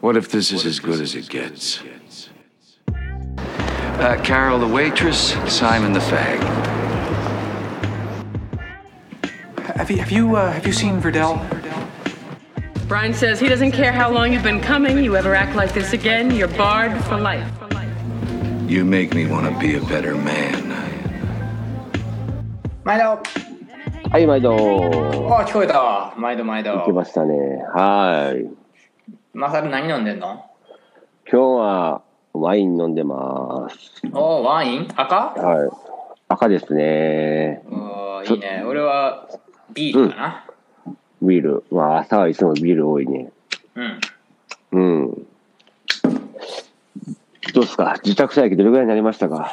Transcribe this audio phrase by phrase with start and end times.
[0.00, 1.82] What if this is as good as it gets?
[2.88, 6.40] Uh, Carol the waitress, Simon the fag.
[9.76, 11.36] Have you have you uh, have you seen Verdell?
[12.88, 15.04] Brian says he doesn't care how long you've been coming.
[15.04, 17.46] You ever act like this again, you're barred for life.
[18.66, 20.70] You make me want to be a better man.
[22.84, 23.22] 毎度
[24.10, 24.56] はい、毎度。
[25.30, 27.36] あ聞こえたわ毎度毎度行きましたね。
[27.74, 28.58] はい。
[29.32, 30.44] マサル何飲んでんの？
[31.30, 32.02] 今日は
[32.32, 34.02] ワイン飲んでます。
[34.12, 34.88] おーワイン？
[34.96, 35.16] 赤？
[35.36, 35.70] はい。
[36.28, 37.62] 赤ですね。
[37.70, 38.62] おーいいね。
[38.66, 39.28] 俺は
[39.72, 40.44] ビールかな。
[41.22, 41.64] ビール。
[41.70, 43.30] まあ、朝はいつもビール多いね。
[43.76, 44.00] うん、
[44.72, 45.26] うん。
[47.54, 47.94] どうですか？
[48.04, 49.52] 自宅待機どれぐらいになりましたか？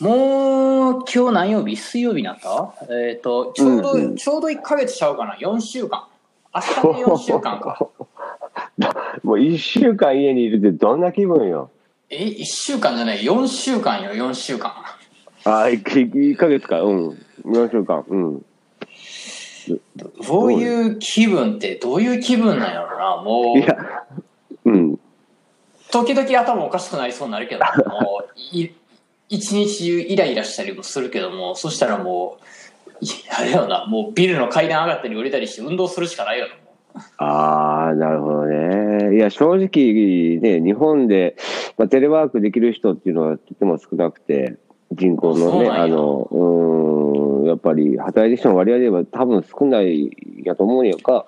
[0.00, 1.76] もう今日何曜日？
[1.76, 2.74] 水曜日になった？
[2.90, 4.16] えっ、とちょうど、うんうん。
[4.16, 6.08] ちょうど1ヶ月ちゃうかな？4週間。
[6.54, 7.78] 明日で4週間か
[9.22, 11.70] もう一週間家にいるってどんな気分よ？
[12.10, 14.72] え1週間じゃない4週間よ4週間
[15.44, 16.80] ああ、1ヶ月か。
[16.82, 17.08] うん。
[17.44, 18.04] 4週間。
[18.08, 18.44] うん。
[20.26, 23.76] どういう気分ってどういう気分なんやろなもういや、
[24.66, 24.98] うん。
[25.90, 28.74] 時々頭おかしくなりそうになるけどもうい
[29.30, 32.36] 一日中イライラしたりもするけどもそしたらも
[33.00, 36.46] ういあれよなもうビルの階段上がったり降りたりして運動するしかないよ
[37.16, 38.83] ああ、なるほどね。
[39.12, 41.36] いや、正直ね、日本で、
[41.78, 44.56] まあ、テレワークできる人っていうのはとても少なくて、
[44.92, 50.10] 人口のね、あの、うーん、やっぱり働いてる人の割合で言えば多分少ない
[50.44, 51.26] やと思うんやんか。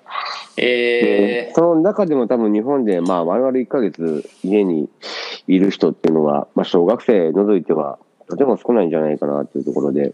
[0.57, 4.89] うえその中でも多分日本で、まあ、我々1ヶ月家に
[5.47, 10.13] いる人っていうのは、まあ、小学生除いては、とても少ないんじゃないかなっていうところで、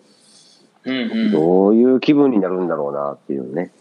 [0.86, 3.72] ー、うんうんどういう気分になるんだろうなっていうね。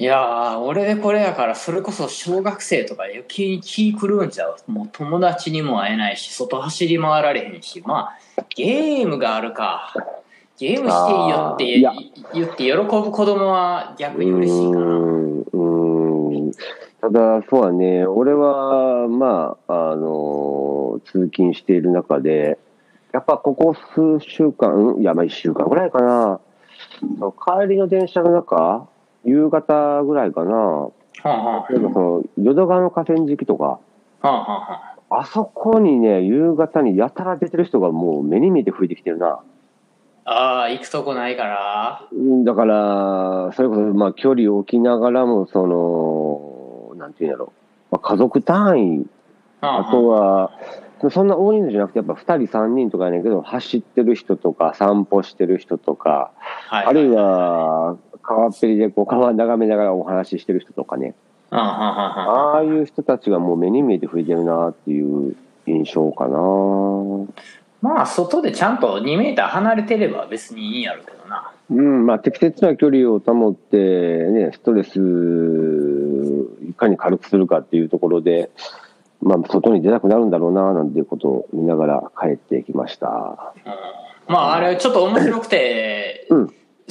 [0.00, 4.56] いやー俺でこれやからそれこそ小学生とか余計に気狂うんちゃう。
[4.68, 7.82] もう友達にも会えないし外走り回られへんし。
[7.84, 9.92] まあゲームがあるか。
[10.56, 11.80] ゲームしていいよって
[12.34, 14.86] 言って喜ぶ子供は逆に嬉しいかな。
[14.86, 16.52] うーん。
[17.00, 22.58] ただ、そうはね、俺は、まあ、あの、通勤している中で、
[23.12, 26.40] やっぱここ数週間、うんいや、まあ一週間ぐらいかな、
[27.20, 28.88] 帰りの電車の中、
[29.24, 30.92] 夕方ぐらいかな、は
[31.24, 33.78] あは例えばその、淀川の河川敷とか、
[34.22, 35.20] あはあはあはあ。
[35.20, 39.40] あそこにね、夕方にやたら出てる人がもう目に見えて増えてきてるな。
[40.26, 42.06] ああ、行くとこないから。
[42.12, 47.52] うんだから、それこそ、まあ、距離を置きながらも、その、なんていうんやろ、
[47.90, 49.06] まあ、家族単位、
[49.62, 50.50] あとは、
[51.10, 56.32] そんな大人数じゃなくて、やっぱ2人、3人とかやねんけど、走ってる人とか、散歩してる人とか、
[56.66, 57.96] はい、あるいは、
[58.28, 61.14] 川っぺりでこう川眺めながらお話ししてる人とかね、
[61.50, 65.34] ああいう人たちがもう目に見えて増えてるなっていう
[65.66, 66.38] 印象かな。
[67.80, 71.52] まあ、外でちゃんと2メーター離れてれば別にいいんやろうけどな。
[71.70, 74.98] うん、まあ適切な距離を保って、ね、ストレス、
[76.68, 78.50] いかに軽くするかっていうところで、
[79.22, 83.54] まあ、外に出なくなるんだろうな、なんていうことを見ながら帰ってきました。
[84.28, 85.97] うん、まあ、あれちょっと面白くて、うん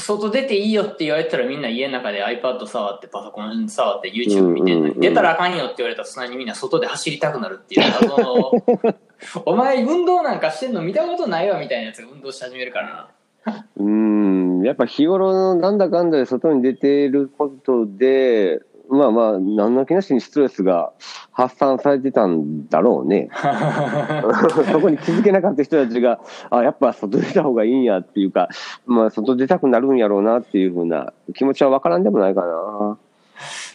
[0.08, 8.52] 外出ていいよって言われたらみんな家の中で iPad 触ってパソコン触って YouTube 見てんのに、出たらあかんよって言われたらそんなにみんな外で走りたくなるっていう謎の
[9.46, 13.10] お前運動なんかしてんの見たことないわみたいなやつが運動し始めるから
[13.46, 13.64] な。
[13.78, 20.92] うん、やっぱ日頃のなんだかんだで外に出ていることで、まあまあ、何の気なしにストレスが
[21.32, 23.30] 発散されてたんだろうね。
[24.72, 28.50] そこに気づけなかった人たちが、あ、やっぱ外出た方がいいんやっていうか、
[28.86, 32.98] まあ外出たくなるんやろうなっていうふうな気持ちはわからんでもないかな。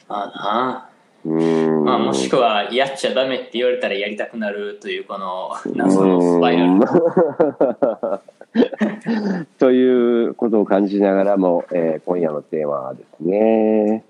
[0.08, 0.88] まあ
[1.24, 1.84] うん。
[1.84, 6.70] なまあ、もしくはやっちゃダメって言われたらやりたくなるというこの謎のスパイラル。
[6.70, 6.82] う ん
[9.58, 14.04] ということを感じながらも、えー今夜のテーマはですね、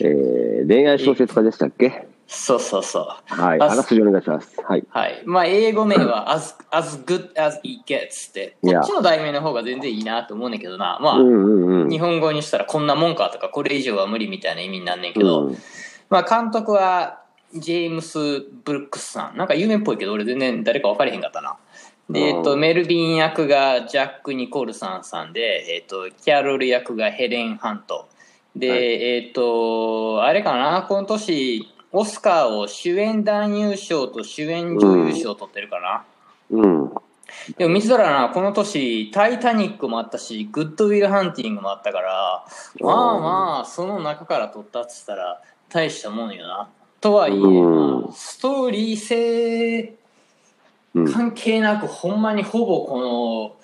[0.00, 2.08] えー恋愛小説家でしたっけ？
[2.26, 3.06] そうそうそう。
[3.26, 3.60] はい。
[3.60, 4.58] ああらすじお願いします。
[4.62, 4.84] はい。
[4.88, 5.22] はい。
[5.26, 10.98] まあ、英語名は as, as good as it gets って、こっちの題名の方が全然いいなと思うねんだけどな。
[11.02, 11.90] まあ、うんうんうん。
[11.90, 15.58] 日本語にしたらこんなもんかとか、これ以上は無理みたいな意味になんねんけど、うん
[16.08, 17.20] まあ、監督は
[17.54, 19.36] ジェームス・ブルックスさん。
[19.36, 21.58] なんか有名っぽいけど、俺全然誰か分かれへんかったな。
[22.08, 28.08] で、えっと、うんメルビン役がジャック・ニコルさんさんで、えっと、キャロル役がヘレン・ハント。
[28.56, 36.04] で、はいえっと、あれかな、この年、オスカーを主演男優賞と主演女優賞取ってるかな？
[36.50, 36.94] うん。
[37.56, 42.44] でも見てたらな、この年、タイタニックもあったし、グッドウィルハンティングもあったから、
[42.80, 46.68] まあまあ、その中から取ったって言ったら、大したもんよな。
[47.00, 49.94] とはいえ、うんまあストーリー性
[50.94, 51.12] うん。
[51.12, 53.56] 関係なく、ほんまにほぼこの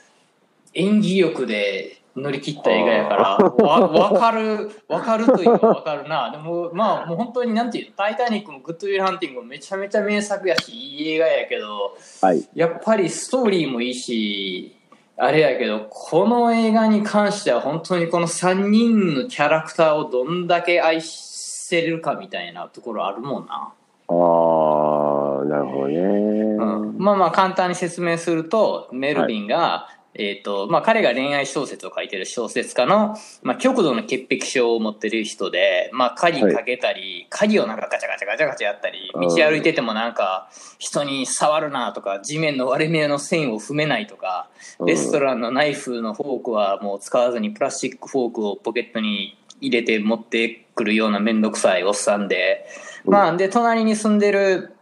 [0.74, 6.30] 演技力で乗り切った映画やから、わわかる、わかるというかわかるな。
[6.30, 12.48] でも、まあ、もう本当になんていうの、タイタニックもグッドウィルハンティングもめちゃめちゃ名作やし、いい映画やけど、はい。
[12.54, 14.76] やっぱりストーリーもいいし、
[15.16, 23.72] あれやけど、この映画に関しては本当にこの3人のキャラクターをどんだけ愛せれるかみたいなところあるもんな。
[24.08, 26.00] ああ、なるほどね。
[26.00, 39.28] うん、まあまあ簡単に説明するとメルビンが、えっ、とまあ彼が恋愛小説を書いてる小説家の、まあ、極度の潔癖症を持ってる人で、まあ、鍵かけたり、鍵をなんかガチャガチャガチャガチャやったりうん。
[39.28, 44.86] 道歩いててもなんか人に触るなとか地面の割れ目の線を踏めないとかうん。
[44.86, 52.66] レストランのナイフのフォークはもう使わずにプラスチックフォークをポケットに入れて持ってくるような面倒くさいおっさんで、
[53.04, 54.72] まあで隣に住んでる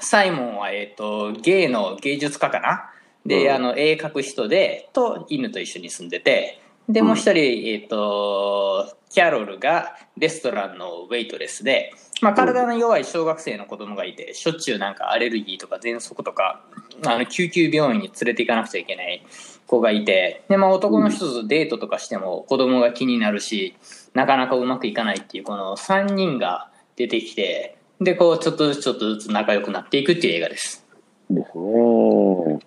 [0.00, 2.90] サイモンは、えっとゲイの芸術家かな？
[3.26, 7.38] で、うんあの絵描く人でと犬と一緒に住んでてでもう一人、
[7.72, 16.64] えっとキャロルがレストランのウェイトレスで、まあ、体の弱い小学生の子供がいてしょっちゅうなんかアレルギーとか喘息とか
[17.06, 19.24] あの救急病院に連れて行かなくちゃいけない
[19.66, 23.76] 子がいてで、まあ、男の人とデートとかしても子供が気になるし
[24.14, 30.84] なかなかうまくいかないっていうこの3人が出てきてでこうちょっとずつちょっとずつ仲良くなっていくっていう映画です。
[31.30, 32.58] ですね。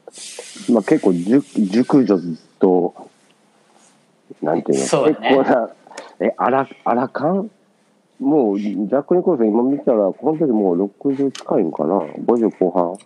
[0.72, 2.20] まあ結構熟、熟女
[2.60, 2.94] と、
[4.42, 5.70] なんていうの、そうだね結構な、
[6.20, 7.50] え、アラ、アラカン
[8.20, 13.00] もう、ジャック・ニコルソン今見たら、この時もう60近いんかな ?50 後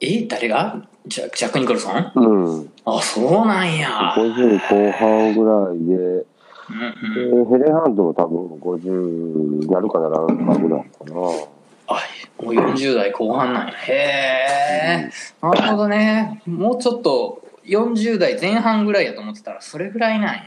[0.00, 0.86] え誰が？
[1.06, 1.92] ジャジャック・ニコルソン？
[1.92, 2.72] 半うん。
[2.84, 4.14] あそうなんや。
[4.16, 11.59] 50後半ぐらいで、うんでうん、ヘレンハンドも多分50なるかならんかぐらいかな。
[11.90, 13.74] あもう40代後半なんや。
[13.74, 15.10] へえ
[15.42, 16.42] なるほどね。
[16.46, 20.42] もうちょっと40代前半ぐらいやと思ってたらそれぐらいなんや。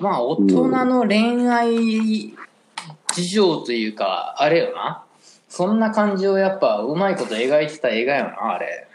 [0.00, 2.34] まあ大人の恋愛
[3.14, 5.04] 事情というかあれよな。
[5.48, 8.86] そんな感じをやっぱうまいこと描いてた映画よなあれ。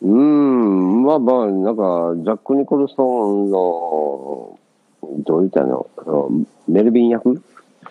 [0.00, 4.56] うーん、まあまあ、なんか、ジャック・ニコルソンの、
[5.24, 5.88] どういったの
[6.68, 7.30] メルビン役？
[7.30, 7.32] う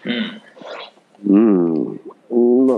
[0.09, 0.41] ん。
[1.27, 2.01] うん。
[2.29, 2.77] うんまあ、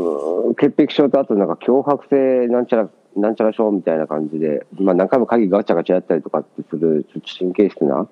[0.56, 8.08] 潔癖症とあとなんか脅迫性なんちゃら、なんちゃら症みたいな感じで、まあ何回も鍵ガチャガチャやったりとかってする、ちょっと神経質な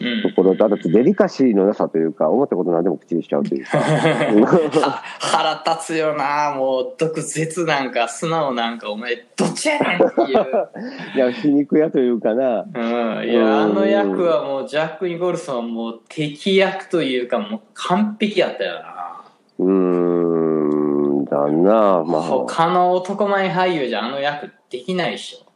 [0.00, 0.22] うん。
[0.22, 3.66] ところと、あとデリカシーのなさというか、思ったこと何でも口にしちゃうという。
[3.66, 3.78] か。
[3.78, 10.68] は腹立つよなもう毒舌なんか素直なんかお前どっちやねんっていう。
[11.16, 12.64] いや、皮肉屋というかな。
[12.74, 19.22] うん、いやあの役はもうジャック・ニコルソンはもう敵役というかもう完璧やったよな。
[19.58, 22.04] うーん、だな。
[22.04, 25.50] まあ、他の男前俳優じゃあの役できないでしょ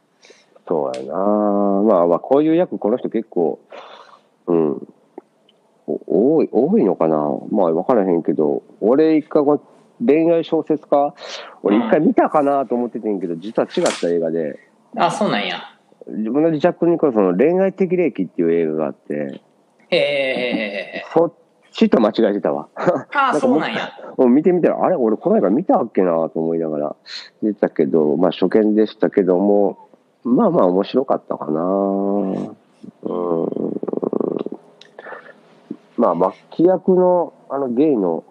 [0.67, 1.15] そうやな。
[1.15, 3.61] まあまあ、こういう役、この人結構、
[4.47, 4.89] うん。
[5.87, 7.17] お多い、多いのかな
[7.51, 9.43] まあ、わからへんけど、俺一回
[10.05, 11.15] 恋愛小説家、
[11.63, 14.59] 俺一回見たかなと思っててんけど、実は違った映画で、
[14.97, 15.61] あそうなんや
[16.07, 19.41] 同じジャック・ニコルソンの恋愛的霊気っていう映画があって、
[19.91, 21.33] へえそっ
[21.75, 22.69] ちと間違えてたわ。
[23.13, 26.97] あ そうなんやもう見てみたら、あれ俺この映画見たっけなと思いながら
[27.43, 29.79] 見てたけど、まあ初見でしたけども、
[30.23, 32.57] まあまあ面白かったかなうん。
[35.97, 38.25] まあ、脇役のあのゲイの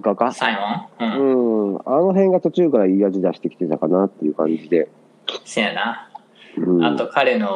[0.00, 1.18] 画家サイモン？
[1.18, 1.78] うん、うん。
[1.84, 4.88] あの辺が途中からいい味出してきてたかなっていう感じで。
[5.44, 6.10] せやな
[6.58, 7.48] うん、あと彼の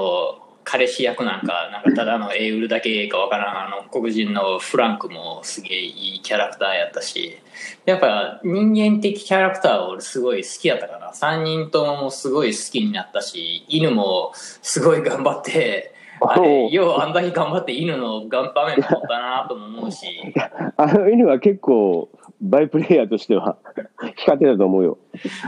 [0.64, 7.38] 彼氏役なんかなんかただの絵売るだけかわからんあの黒人のフランクもすげえいいキャラクターやったし
[7.84, 20.06] やっぱ人間的キャラクターは俺すごい好きやったから3人ともすごい好きになったし犬もすごい頑張ってあれようあんだけ頑張って犬の場面も持ったなとも思うし。
[20.76, 22.08] あの犬は結構、
[22.40, 23.56] バイプレイヤーとしては
[24.16, 24.98] 光ってたと思うよ。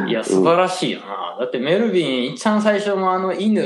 [0.08, 3.62] いや素晴らしいよなだってメルビン一番最初もあの犬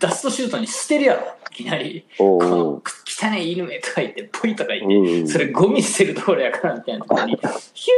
[0.00, 2.04] ダストシュートに捨てるやろいきなり。
[2.18, 7.38] この汚い犬めとか言って、ポイとか言って、うんそれゴミ捨てるところやからみたいなところに、
[7.72, 7.90] ヒ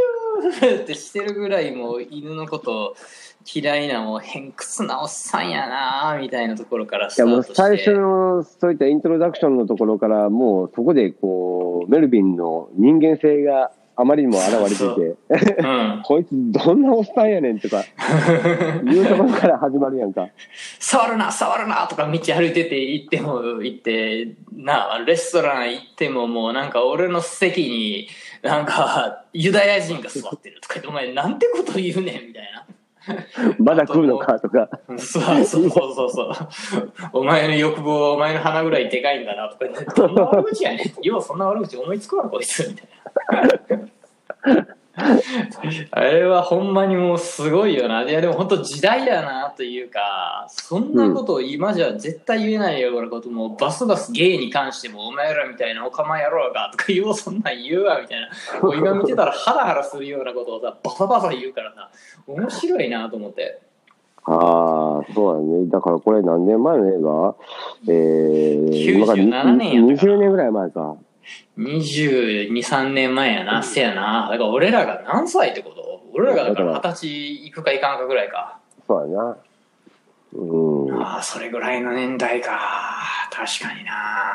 [0.62, 2.94] ューってしてるぐらいもう犬のこと
[3.52, 7.54] 嫌いなもう偏屈なおっさんやなみたいなところからスタートして。
[7.54, 16.02] 最初のそういったイントロダクションのところからもうそこでこうメルビンの人間性があまりにも現れててうん。
[16.04, 17.82] こいつどんなおっさんやねんとか
[18.86, 20.28] いうところから始まるやんか
[20.78, 28.08] 触るな、触るなとか道歩いてて行っても行って、な、レストラン行ってももうなんか俺の席に
[28.42, 32.66] なんか、ユダヤ人が座ってるとか言って、お前なんてこと言うねんみたいな。
[33.58, 34.68] まだ来るのかとか。
[34.96, 36.32] そうそうそうそう。
[37.12, 41.04] お前の欲望はお前の鼻ぐらいでかいんだなとか言って、どんな悪口やねん。
[41.04, 42.68] ようそんな悪口思いつくわ、こいつ。
[42.68, 44.68] みたいな。
[45.90, 48.02] あれはほんまにもうすごいよな。
[48.02, 58.28] いやでも本当時代やなというか、そんなことを今じゃ絶対言えないようなことも、バスバスゲイに関してもお前らみたいなお構いやろうかとか言おうそんなん言うわみたいな。
[58.60, 61.88] もう今見てたらハラハラするようなことをさ、バサバサ言うからさ、
[62.26, 63.60] 面白いなと思って。
[64.24, 65.70] ああ、そうだね。
[65.70, 67.34] だからこれ何年前の映画？
[67.88, 70.96] えー、今から97年やったかな20年ぐらい前か。
[71.58, 74.28] 22、3年前やな、せやな。
[74.30, 76.02] だから俺らが何歳ってこと？
[76.14, 78.58] 俺らがだから二十歳いくかいかんかぐらいか。
[78.86, 79.36] そうやな。
[80.32, 81.02] うん。
[81.02, 82.58] ああ、それぐらいの年代か。
[83.30, 84.34] 確かにな。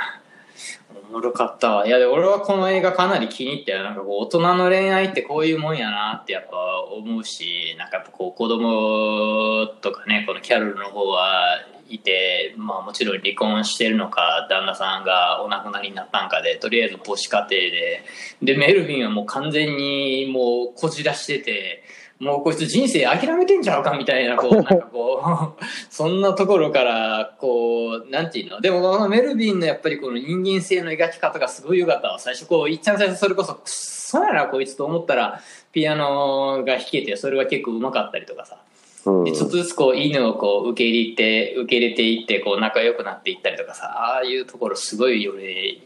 [1.10, 1.88] おもろかったわ。
[1.88, 3.84] いや、で俺はこの映画かなり気に入ったよ。
[3.84, 6.56] なんかこう、大人の恋愛ってこういうもんやなってやっぱ
[6.92, 11.58] 思うし、なんかやっぱこう、子供とかね、このキャロルの方は
[11.90, 18.04] いて、まあもちろん離婚してるのか、旦那さんがお亡くなりになったんかで、とりあえず母子家庭で、
[18.42, 21.84] で、メルヴィンはもう完全にもうこじらしてて、
[22.20, 28.62] もうこいつ人生諦めてんちゃうかみたいな、こう、 なんかこう、そんなところから、こう、なんていうの？
[28.62, 32.20] でもこのメルビンのやっぱりこの人間性の描き方がすごい良かったわ。
[32.20, 38.58] 最初こう、いっちゃん最初それこそ、くっそやなこいつと思ったら、ピアノが弾けて、それが結構上手かったりとかさ。
[39.06, 39.24] うん。
[39.24, 45.78] でちょっとずつこう犬をこう受け入れて受け入れていってこう仲良くなっていったりとかさああいうところすごい俺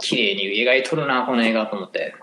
[0.00, 2.14] 綺麗に描いとるなこの映画と思って。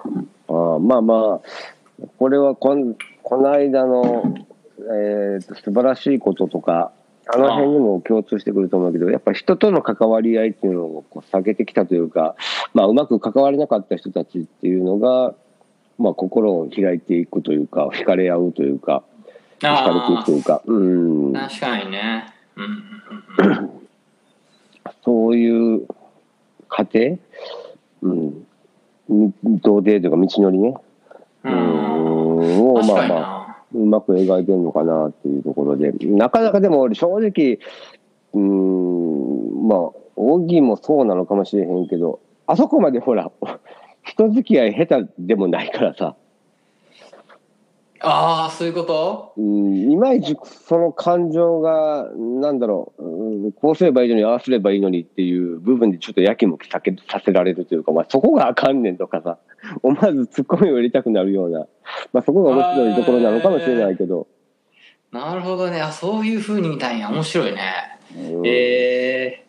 [0.48, 4.36] あーまあまあ、これはこんこの間の、
[4.80, 6.92] えーと、素晴らしいこととか、
[7.28, 12.36] あの辺にも共通してくると思うけど、やっぱ人との関わり合いっていうのをこう避けてきたというか、
[12.74, 15.34] まあ、うまく関われなかった人たちっていうのが、
[15.98, 19.04] まあ、心を開いていくというか、惹かれ合うというか、
[19.70, 20.80] 惹かれていくというか、う
[21.30, 22.34] ん、確かにね。
[22.56, 22.84] うん
[25.04, 25.88] そういう
[26.70, 27.18] 過程、
[28.02, 28.46] うん、
[29.10, 30.76] み童貞というか道のりね、
[31.44, 31.56] ううん。
[31.56, 37.60] ん、をまあまあ、なうまく描いてるのかなっていうところで、なかなかでも俺正直、
[38.34, 39.80] うーん、まあ、
[40.16, 43.32] オギもそうなのかもしれへんけど、あそこまでほら、
[44.04, 46.16] 人付き合い下手でもないからさ、
[48.06, 49.34] ああそういうこと？
[49.38, 59.38] うん、いまいちその感情が、なんだろう、うんこうすればいいのに、ああすればいいのにっていう部分でちょっとやきもきさけさせられるというか、まあそこがあかんねんとかさ、
[59.84, 61.66] 思わずツッコミを入れたくなるような、
[62.12, 64.28] まあそこが面白いところなのかもしれないけど、
[65.12, 65.80] なるほどね。
[65.80, 67.10] あそういうふうに見たんや。
[67.10, 67.62] 面白いね。
[68.16, 68.48] うん。
[68.48, 69.46] ええ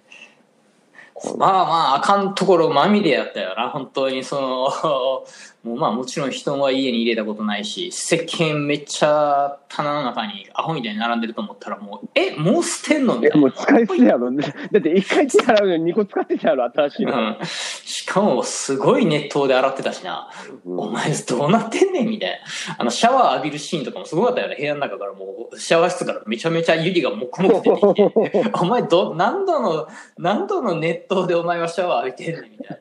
[1.38, 3.70] まあまああかんところまみれやったよな。
[3.70, 5.24] 本当にその
[5.64, 13.46] もうまあもちろん人は家に入れたことないし石鹸めっちゃ棚の中にアホみたいに並んでると思ったらもうえもう捨てんのみえ、たいな。
[13.46, 14.30] もう使い捨てやろ。
[14.30, 17.12] だって一回手洗うのに2個使ってたやろ、新しいの。
[17.12, 20.28] うん、しかもすごい熱湯で洗ってたしな、
[20.64, 20.78] うん。
[20.78, 22.30] お前どうなってんねんみたい
[22.68, 22.76] な。
[22.78, 24.56] あのシャワー浴びるシーンとかもすごかったよね。
[24.56, 28.52] 部屋の中からもうシャワー室からめちゃめちゃ湯気がもくもく出てきて。
[28.60, 32.80] お前ど何度の何度の熱湯でお前はシャワー浴びてんねんみたい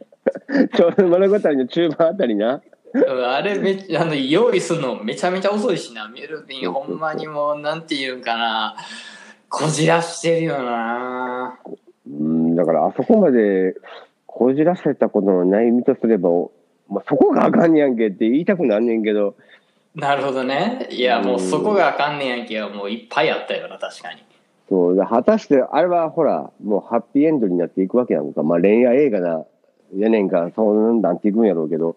[0.75, 2.61] ちょうど物語の中盤あたりな。
[2.95, 6.07] あれめあの用意するのめちゃめちゃ遅いしな。
[6.07, 8.75] メルビンほんまにもうなんていうんかな。
[9.49, 11.59] こじらしてるよな。
[12.07, 13.75] うん、だからあそこまで
[14.25, 16.29] こじらせたことのない身とすれば、
[16.89, 19.35] まあ、そこがあかんねやんけって言いたくなんねんけど、
[19.95, 20.87] なるほどね。
[20.91, 24.23] いやもうそこがあかんねんやんけもういっぱいあったよな確かに。
[24.69, 28.41] そう、だ果たして、あれはほら、もうハッピーエンドになっていくわけやんか。
[28.43, 29.45] まあ恋愛映画な、
[29.97, 31.95] やねんから、そうなっていくんやろうけど、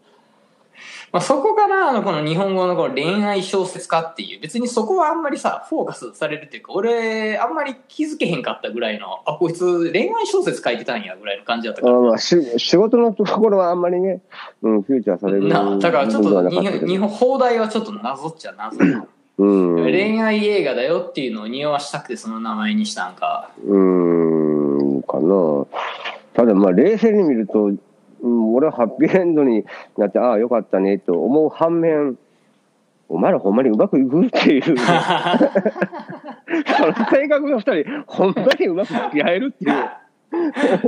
[1.12, 14.20] まあ、そこからあのこの日本語のこの恋愛小説家っていう別にそこはあんまりさフォーカスされるっていうか俺あんまり気づけへんかったぐらいのあこいつ恋愛小説書いてたんやぐらいの感じだったからあまあし仕事のところはあんまりね、
[14.60, 16.50] うん、フューチャーされるなだからちょっと
[16.86, 19.06] 日本放題はちょっと謎っちゃ謎な。
[19.38, 19.84] うん。
[19.84, 23.50] 恋愛映画だよっていうのを匂わしたくてその名前にしたんか。
[23.66, 25.66] うーん、かな。
[26.34, 27.70] ただまあ冷静に見ると、
[28.26, 29.64] うん、俺はハッピーエンドに
[29.96, 32.18] なって、ああ、よかったねと思う反面、
[33.08, 34.80] お前らほんまにうまくいくっていう、ね、
[36.76, 39.72] その性格の二人、ほんまにうまく付き合えるっていう。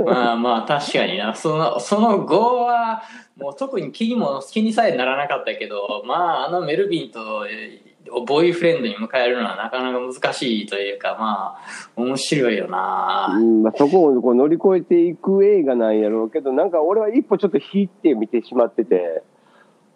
[0.05, 3.01] まあまあ確かになそのその後は
[3.37, 7.88] もう特に気にも気にさえならなかったけどまああのメルビンとえー
[8.25, 19.23] ボーイフレンドに迎えるのはなかなか難しいというかまあ面白いよなうんまあ、そこをこう乗り越えていく映画なんやろうけど、なんか俺は一歩ちょっと引いて見てしまってて、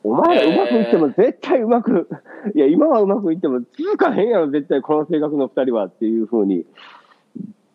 [0.03, 2.10] お前らうまくいっても絶対うまく、
[2.53, 6.65] いや、今はうまくいっても続かへんやろ、絶対この性格の二人はっていうふうに、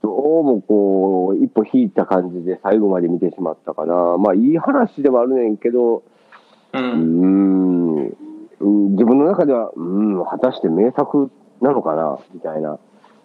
[0.02, 3.94] どうもこう、一歩引いた感じで最後まで見てしまったかな。
[4.18, 6.02] まあ、いい話ではあるねんけど、う。
[6.74, 8.16] うんーん、
[8.60, 12.78] うん自分の中では、うん、果たして名作なのかな、みたいな。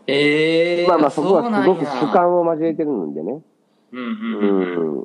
[0.08, 0.88] ええー。
[0.88, 3.42] まあまあ、そこはすごく主観を交えてるんでね。
[3.92, 5.00] うんううんうん。
[5.00, 5.04] ん。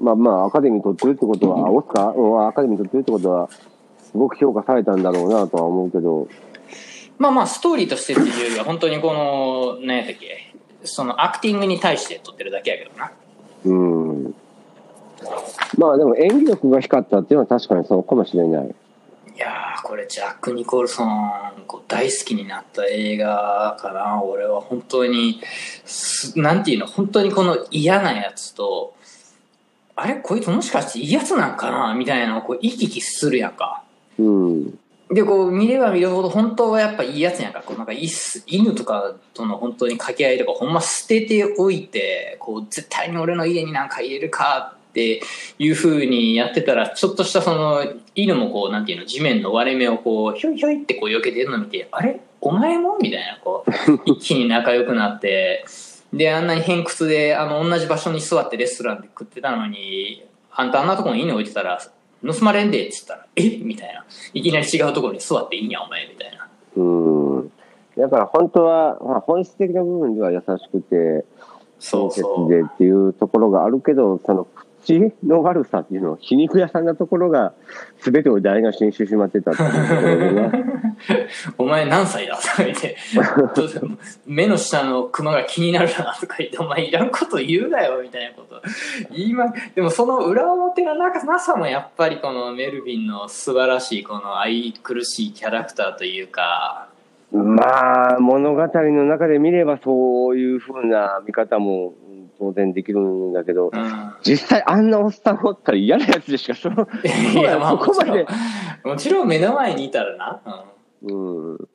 [0.00, 3.48] まあまあ、アカデミー取ってるってことは、オスカーうんアカデミー取ってるってことは、
[3.98, 6.26] すごく評価されたんだろうなとは思うけど、
[7.18, 13.12] まあまあ、ストーリーとしてっていうよりは、本当にこの、何やったっけ、そのアクティングに対して撮ってるだけやけどな。
[13.66, 14.34] うん。
[15.76, 18.74] まあでも演技力が光ったっていうのは確かにそうかもしれない。
[19.34, 24.22] いやー、これ、ジャック・ニコルソン、こう大好きになった映画かな。
[24.22, 25.40] 俺は本当に、
[25.84, 28.94] すなんていうの、本当にこの嫌なやつと、
[29.96, 31.94] あれこいつもしかしていいやつなんかな？
[31.94, 33.82] みたいなのをこう行き来するやんか。
[34.18, 34.78] うん。
[35.12, 37.62] で、こう、見れば見るほど、本当はやっぱいいやつやんか。
[37.66, 45.22] こう、なんか、いっす犬とかとの本当に掛け合いとか、ほんま捨てておいて、こう、絶対に俺の家になんか入れるかって
[45.58, 47.84] いう風にやってたら、ちょっとしたその、
[48.16, 52.20] 犬もこう、なんていうの、地面の割れ目をこう、ひょいひょいってこう、避けてるの見て、あれ？
[52.40, 52.98] お前も？
[53.00, 53.70] みたいな、こう、
[54.04, 55.64] 一気に仲良くなって、
[56.12, 61.78] で、あんなに偏屈で、あの、同じ場所に座ってレストランで食ってたのに、あんたあんなとこに犬置いてたら、
[62.26, 63.58] 盗まれんでっつったら、え？
[63.58, 64.04] みたいな。
[64.34, 66.48] いきなり違うところに座っていいんや、お前、みたいな。
[66.76, 67.52] うん。
[67.96, 71.24] だから本当は、まあ、本質的な部分では優しくて、
[71.78, 72.50] そうそう。
[72.50, 74.46] でっていうところがあるけど、その
[74.82, 77.52] 口の悪さっていうのは皮肉屋さんなところが
[78.00, 80.64] 全てを台無しにしてしまってたっていうところ。
[81.58, 82.96] お前何歳だとか言って、
[84.26, 88.60] 目の下のクマが気になるなとか言って、お前いらんこと言うなよ、みたいなこと。
[89.10, 96.88] 言いま、でもその裏表のななさもやっぱりこのメルヴィンの素晴らしいこの愛くるしいキャラクターというか、
[97.32, 102.09] まあ、物語の中で見ればそういうふうな見方もうん
[102.40, 104.14] 当然できるんだけど、うん。
[104.22, 106.88] 実際あんなおっさんおったら嫌なやつでしか、その、
[107.38, 108.26] いや、まあそもちろんこまで、、
[108.84, 110.40] もちろん目の前にいたらな。
[110.46, 110.70] うん
[111.02, 111.68] うん。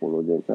[0.00, 0.54] このでな、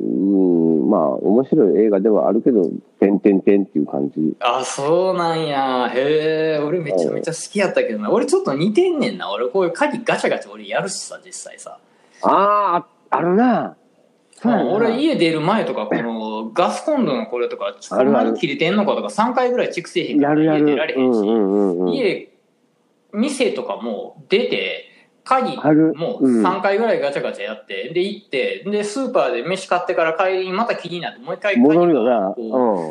[0.00, 2.68] うん、まあ、面白い映画ではあるけど、
[3.00, 4.36] てんてんてんっていう感じ。
[4.40, 5.88] あ、そうなんや。
[5.88, 8.10] へえ、俺めちゃめちゃ好きやったけどな。
[8.10, 9.30] 俺ちょっと似てんねんな。
[9.32, 11.78] 俺こういう鍵ガチャガチャ俺やるしさ、実際さ。
[12.22, 13.76] ああ、あるな。
[14.44, 20.62] 俺家出る前とか、このガスコンロのこれとか、あんなに切れてんのかとか3回ぐらいチェックせえへんから家。
[20.62, 21.96] 出られへんし。
[21.96, 22.28] 家、
[23.12, 24.91] 店とかも出て、
[25.24, 32.34] 鍵もうん3回ぐらいガチャガチャやって、で行って、でスーパーで飯買ってから帰りにまた気になって、もう一回鍵戻るよな。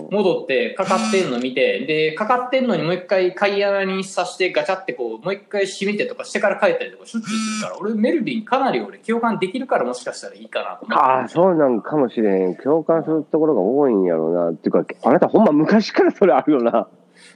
[0.10, 12.56] 戻ってかかってんの見てでかかってんのにもう一回鍵穴に刺してガチャってこうもう一回閉めてとかしてから帰ったりとかしょっちゅうするから俺メルビンかなり俺共感できるからもしかしたらいいかなと思ってああ、そうなんかもしれん。
[12.56, 14.50] 共感するところが多いんやろうな。
[14.52, 16.88] っていうか、あなたほんま昔からそれあるよな。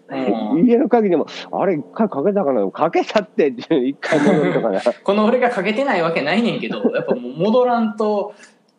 [0.08, 2.70] うん家の鍵でも、あれ一回かけたかな？
[2.70, 4.82] かけたって一回戻るとかな。
[5.04, 8.34] この俺がかけてないわけないねんけどやっぱもう戻らんと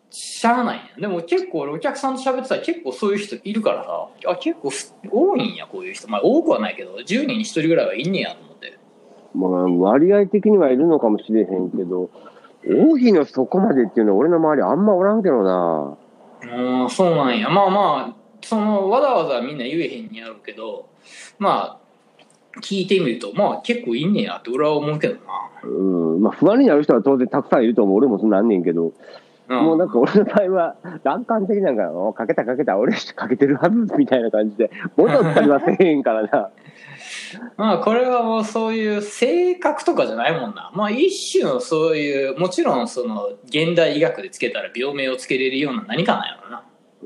[0.08, 4.70] しゃあないんやでも結構俺お客さんと喋ってたら結構そういう人いるからさあ結構
[5.10, 8.78] 多いんやこういう人まあ多くはないけど10人に1人ぐらいはいんねやと思って
[9.36, 9.50] まあ、
[9.90, 12.10] 割合的にはいるのかもしれへんけど、
[12.64, 15.96] 多いのそこまでっていうのは俺の周りあんまおらんけどな。
[16.42, 17.50] うん、そうなんや。
[17.50, 18.14] まあまあ、
[18.48, 20.88] その、わざわざみんな言えへんにやるけど、
[21.38, 25.16] まあ、聞いてみると、まあ結構いんねやって俺は思うけど
[25.64, 25.68] う
[26.16, 26.22] ん。
[26.22, 27.96] まあ、不安になる人は当然たくさんいると思う。
[27.96, 28.92] 俺もそうなんねんけど、
[29.48, 29.60] な。
[29.62, 36.50] もうなんか俺の場合は、楽観的なんか、おかけたかけた、俺かけてるはずみたいな感じで、戻ったりはせえへんからな。
[37.56, 40.70] まあこれはもうそういう性格とかじゃないもんな。
[40.74, 46.62] まあ一種のそういう、もちろんその、現代医学でつけたら病名をつけれるような何かなんやろな。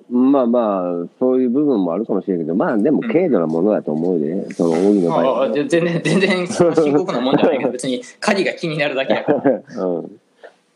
[0.08, 5.52] まあまあ、そういう部分もあるかもしれんけど、まあでも軽度なものだと思うで、その大木の場合は。
[5.52, 9.84] 全然、全然深刻なもんじゃないけど、 別に鍵が気になるだけやから。
[9.84, 10.20] うん。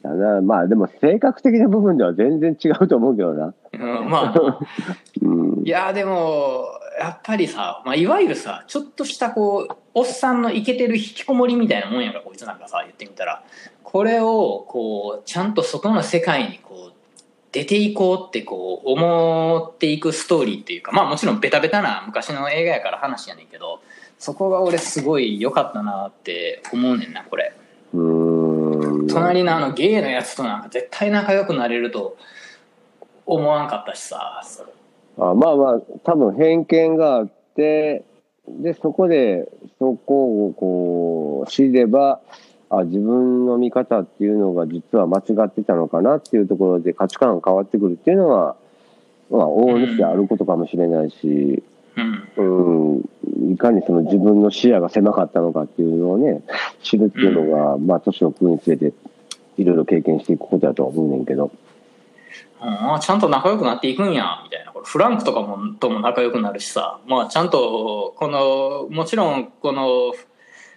[0.03, 3.55] だなまあでも性格的な部分では全然違うと思うけどな。
[3.72, 4.59] うん、まあ、
[5.22, 5.62] うん。
[5.64, 6.66] いやでも
[7.00, 13.42] やっぱりさ、まあ、いわゆるさちょっとしたこうおっさんのイケてる引きこもりみたいなもんやからこいつなんかさ言ってみたら
[13.83, 16.93] これをこうちゃんと外の世界にこう
[17.54, 23.80] 出ていこうってこう思っていくストーリーっていうかまあもちろんベタベタな昔の映画やから話やねんけど
[24.18, 27.54] そこが俺すごい良かったなって思うねんなこれ
[27.92, 29.06] うーん。
[29.06, 32.16] 隣のあのゲイのやつとなんか絶対仲良くなれると
[33.24, 34.42] 思わんかったしさ
[35.16, 38.04] あまあまあ、多分偏見があって、
[38.48, 42.20] で、そこで、そこをこう、知れば、
[42.78, 48.56] あ、自分の見方っていうのが実は間違ってたのかなっていうところで価値観が変わってくるっていうのは、
[49.30, 51.62] まあ、往々にしてあることかもしれないし、
[51.96, 53.02] うん。
[53.46, 56.42] うん、いかにその自分の視野が狭かったのかっていうのをね、
[56.82, 58.92] 知るっていうのが、まあ、年を食うにつれて、
[59.56, 61.50] いろいろ経験していくことだとは思うねんけど。
[62.60, 64.72] ああちゃんと仲良くなっていくんや、みたいな。
[64.72, 66.98] これフランクとかも、とも仲良くなるしさ。
[67.06, 70.12] まあ、ちゃんと、この、もちろん、この、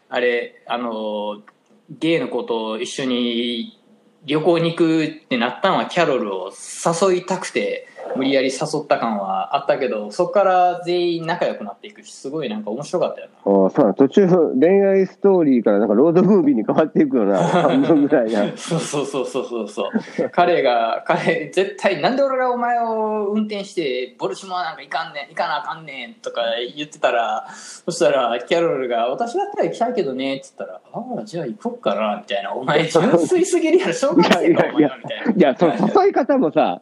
[0.09, 1.41] あれ、あの、
[1.89, 3.79] ゲイの子と一緒に
[4.25, 13.51] 旅行に行くってなったのはキャロルを誘いたくて、無理やり誘った感はあったけど、そこから全員仲良くなっていくし、すごいなんか面白かったよな。
[13.51, 14.27] ああ、そう途中、
[14.59, 18.57] 恋愛ストーリーからなんかロードムービーに変わっていくような、 半分ぐらいな。
[18.57, 20.29] そうそうそうそうそうそう。
[20.31, 26.41] 彼が、彼、絶対、なんで俺がお前を運転して、ボルシモアなんか行かんねん、行かなあかんねんとか
[26.75, 32.53] 言ってたら、そしたら、キャロルが、私だったら行きたいけどね、って言ったら、ああ、じゃあ行こっかな、みたいな。
[32.53, 35.31] お前、純粋すぎるやろ、小学生か、お前は、みたいな。
[35.31, 36.81] いや、その誘い方もさ、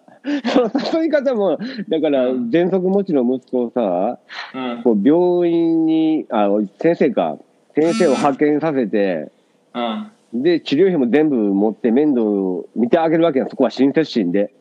[0.53, 1.57] その誘い方も、
[1.89, 4.19] だから、喘息持ちの息子をさ、
[4.53, 4.83] うん。
[4.83, 7.37] こう病院に、あ、先生か、
[7.75, 9.31] 先生を派遣させて、
[9.73, 9.79] う
[10.37, 10.43] ん。
[10.43, 14.51] で、治療費も全部持って面倒を見てあげるわけやん、そこは親切心で。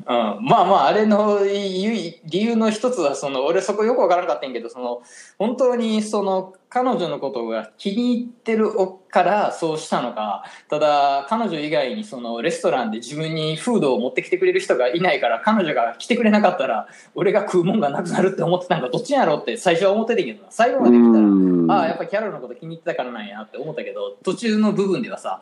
[0.00, 5.02] うん、まあまああれの理由の一つはその俺そこよくわからなかったんやけどその
[5.38, 8.70] 本当にその彼女のことが気に入ってる
[9.08, 10.44] からそうしたのか。
[10.68, 20.50] ただ彼女以外にそのレストランで自分にフードを持ってきてくれる人がいないから彼女が来てくれなかったら俺が食うもんがなくなるって思ってたんかどっちやろうって最初は思ってたけどな。
[20.50, 21.70] 最後まで見たらうん。
[21.70, 25.40] ああやっぱキャロルのこと気に入ってたからなんやって思ったけど途中の部分ではさ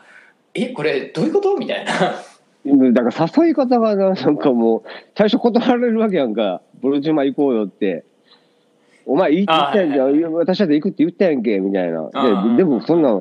[0.55, 1.57] えこれどういうこと？
[1.57, 1.93] みたいな。
[2.64, 4.83] だから誘い方がな、なんかもう、
[5.16, 6.62] 最初断られるわけやんか。
[6.81, 8.05] ボルジュマ行こうよって。
[9.05, 12.09] お前いいって言ったやんけ、私だって行くって言ったやんけ、みたいな。
[12.14, 13.20] あででもそんな、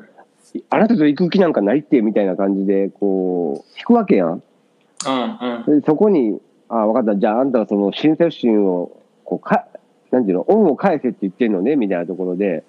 [0.70, 4.30] あなたと行く気なんかないって、みたいな感じで、こう、引くわけやん。
[4.30, 8.92] うんうんでそこに、あ分かった、じゃああんたはその親切心を、
[9.24, 9.66] こう、か、
[10.12, 12.64] なんていうの、恩を返せって言ってんのね、みたいなところで、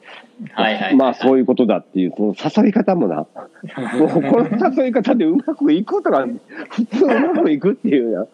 [0.53, 0.97] はいはい。
[0.97, 3.27] まあそういうことだっていう、その誘い方もな、も
[4.07, 6.27] うこの誘い方でうまくいくことが、
[6.71, 8.27] 普通うまくいくっていうな。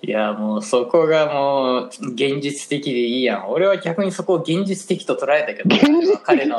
[0.00, 3.50] いや、もうそこがもう現実的でいいやん。
[3.50, 6.56] 俺は逆にそこを現実的と捉えたけど、現実彼の、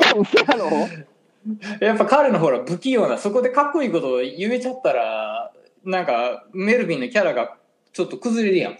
[1.80, 5.50] やっぱ彼のほら不器用な、そこでかっこいいことを言えちゃったら、
[5.84, 7.56] なんかメルビンのキャラが
[7.92, 8.78] ちょっと崩れるやん。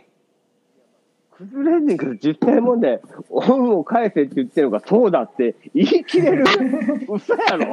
[1.41, 3.01] 崩れんねんけど、実際問題、
[3.31, 6.45] 恩を返せって言ってるのがそうだって言い切れる。
[7.09, 7.67] 嘘やろ？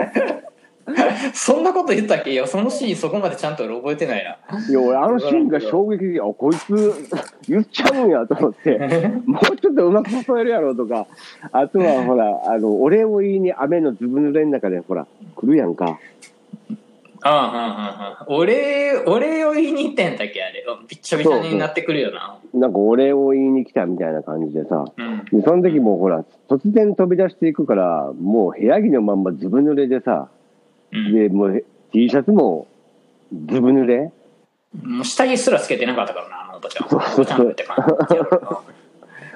[1.34, 2.32] そんなこと言ったっけ？
[2.32, 4.38] いや、そのシーンそこまでちゃんと俺覚えてないな。
[4.70, 6.94] いや、俺あのシーンが衝撃的、あ、こいつ
[7.50, 8.78] 言っちゃうんやと思って、
[9.28, 11.06] もうちょっとうまく誘えるやろとか、
[11.52, 16.00] あとはほら、あの、お礼を言いに雨のずぶ濡れの中でほら、来るやんか。
[17.24, 18.42] うんうんうんうん。
[18.42, 20.66] 俺、俺を言いに行ってんだっけあれ。
[20.88, 22.40] びっちゃびちゃになってくるよな。
[22.54, 25.26] なんかお礼を言いに来たみたいな感じでさ、うん。
[25.32, 30.30] でその時もほら、突然飛び出していくから、もう部屋着のまんまずぶ濡れでさ、
[30.92, 31.14] うん。
[31.14, 32.68] で、もう T シャツも
[33.32, 34.12] ずぶ濡れ
[34.84, 36.90] もう下着すらつけてなかったからな、あのおばちゃん。
[36.90, 37.76] そうおばちゃんって感
[38.10, 38.64] じやろ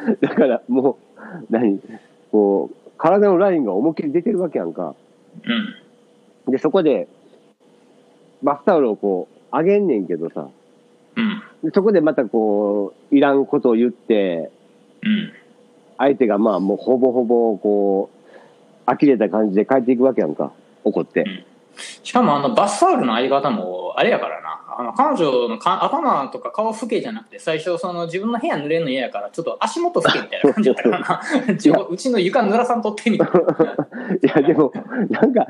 [0.19, 1.79] だからもう、何
[2.31, 4.81] こう、体のラインが思いっきり出てるわけやんか。
[4.83, 4.93] な
[6.47, 6.51] うん。
[6.51, 7.07] で、そこで、
[8.43, 10.47] バスタオルをこう、あげんねんけどさ、
[11.15, 11.43] うん。
[11.63, 14.51] でそこでまたこう、いらんことを言って、
[15.03, 15.33] うん。
[15.97, 18.21] 相手がまあもうほぼほぼこう、
[18.85, 20.51] 呆れた感じで帰っていくわけやんか。
[20.83, 21.45] 怒って。
[22.03, 24.51] しかもあのバスタオルの相方もあれやからな。
[24.77, 31.21] あの彼女のか頭とか顔拭けじゃなくて最初その自分の部屋濡れるの嫌やからちょっと足元拭けみたいな感じだったからな。
[31.89, 33.33] うちの床濡らさんとってみたいな。
[34.39, 34.71] いや、でも、
[35.09, 35.45] なんか、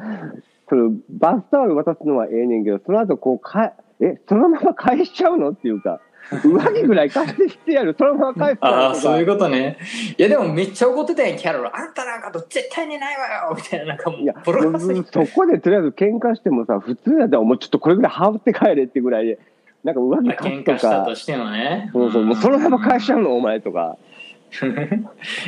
[0.71, 5.99] その、バスタオル渡すのはええねんけど、その後こう、か、え、そのまま返しちゃうのっていうか、
[6.45, 9.33] 上着ぐらい返してやる、そのまま返すああ、とそういうか。
[9.33, 9.77] ことね。
[10.17, 11.75] いやでもめっちゃ怒ってたやん、キャロル。
[11.75, 15.03] あんたなんかと絶対にないわよみたいな、なんかもいやう、ボロカスに。
[15.03, 19.39] そこでとりあえず喧嘩してもさ、普通やったらもうちょっとこれぐらい羽織って帰れってぐらいで、
[19.83, 21.89] なんか上着まあ貸すと喧嘩したかと、してもね。
[21.91, 23.97] そうそう、もうそのまま返しちゃうの、お前とか。
[24.63, 24.65] い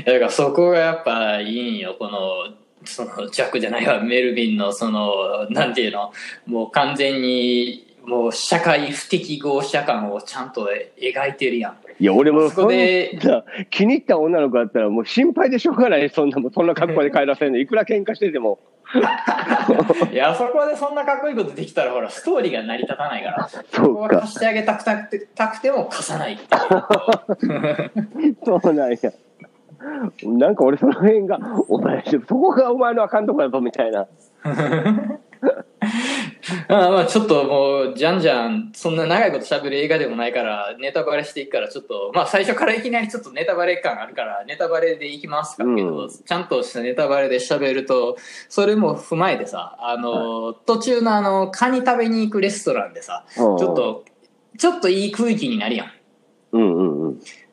[0.05, 4.01] やだからそこがやっぱいいんよこのそのジャックじゃないわ。
[4.01, 6.11] メルビンのそのなんていうの？
[6.45, 10.69] もう完全にもう社会不適合者感をちゃんと
[10.99, 11.77] 描いてるやん。
[11.99, 13.17] いや、俺もそこで
[13.69, 17.59] 気に入った女の子だったらもう心配でしょうがない、そんなそんな格好で帰らせるの。
[17.59, 18.59] いくら喧嘩してても。
[20.11, 23.49] いやあそこでそんなかっこいいことできたらほらストーリーが成り立たないから。
[23.71, 26.37] そうは貸してあげたくたくてたくても貸さない
[28.45, 28.97] そうなんや。
[30.23, 34.07] なんか俺その辺が、お前、そこがお前のあかんとこやぞ、みたいな。
[36.67, 48.17] あまあちょっともう、じゃんじゃん、そんな長いこと喋る映画でもないから、ネタバレしていくから、ちょっと、まあ最初からいきなりちょっとネタバレ感あるから、ネタバレでいきますかけど、うんちゃんとしたネタバレで喋ると、
[48.49, 54.05] それも踏まえてさ、あの、途中のあの、カニ食べに行くレストランでさ、ちうんょっと、
[54.57, 55.87] ちょっといい空気になるやん。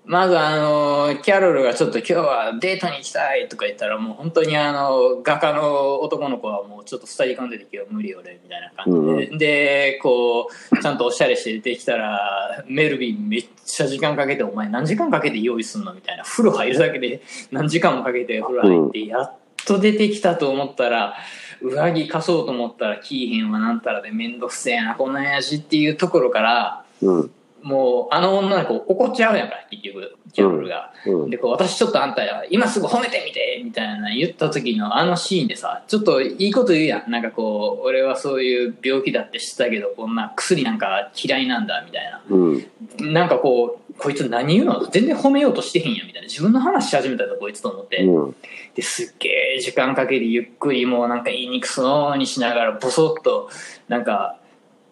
[0.04, 9.38] まずあの、キャロルがちょっと今日はデートに行きたいとか言ったらもう本当にあの、画家の男の子はもうちょっと二人込んでて今日無理俺みたいな感じで。
[9.38, 16.24] で、こう、ちゃんとおしゃれして出てきたら、メルビンめっちゃ時間かけてお前何時間かけて用意すんのみたいな。
[16.24, 21.14] 風呂入るだけで何時間もかけて風呂入って、やっと出てきたと思ったら、
[21.62, 27.30] 上着貸そうと思ったら、キーヘンはなんたらでめんどくせえな、この親父っていうところから、うん。
[27.62, 30.92] もう、あの女の子怒っちゃうやんか、結局、キャロルが。
[31.06, 37.10] うんうんで、こう、私ちょっとあんた、今すぐ褒めてみてみたいな言った時のあのシーンでさ、ちょっといいこと言うやん。
[37.10, 42.22] なんかこう、俺はそういう病気だって知ったけど、こんな薬なんか嫌いなんだ、みたいな。
[42.28, 43.12] うん。
[43.12, 46.28] なんかこう、こいつ何言うの全然褒めようとしてへんやん、みたいな。
[46.28, 48.04] 自分の話し始めたぞ、こいつと思って。
[48.04, 48.36] うん。
[48.74, 53.50] ですっげえ時間かけてゆっくりもうなんか言いにくそうにしながらボソッと
[53.88, 54.38] なんか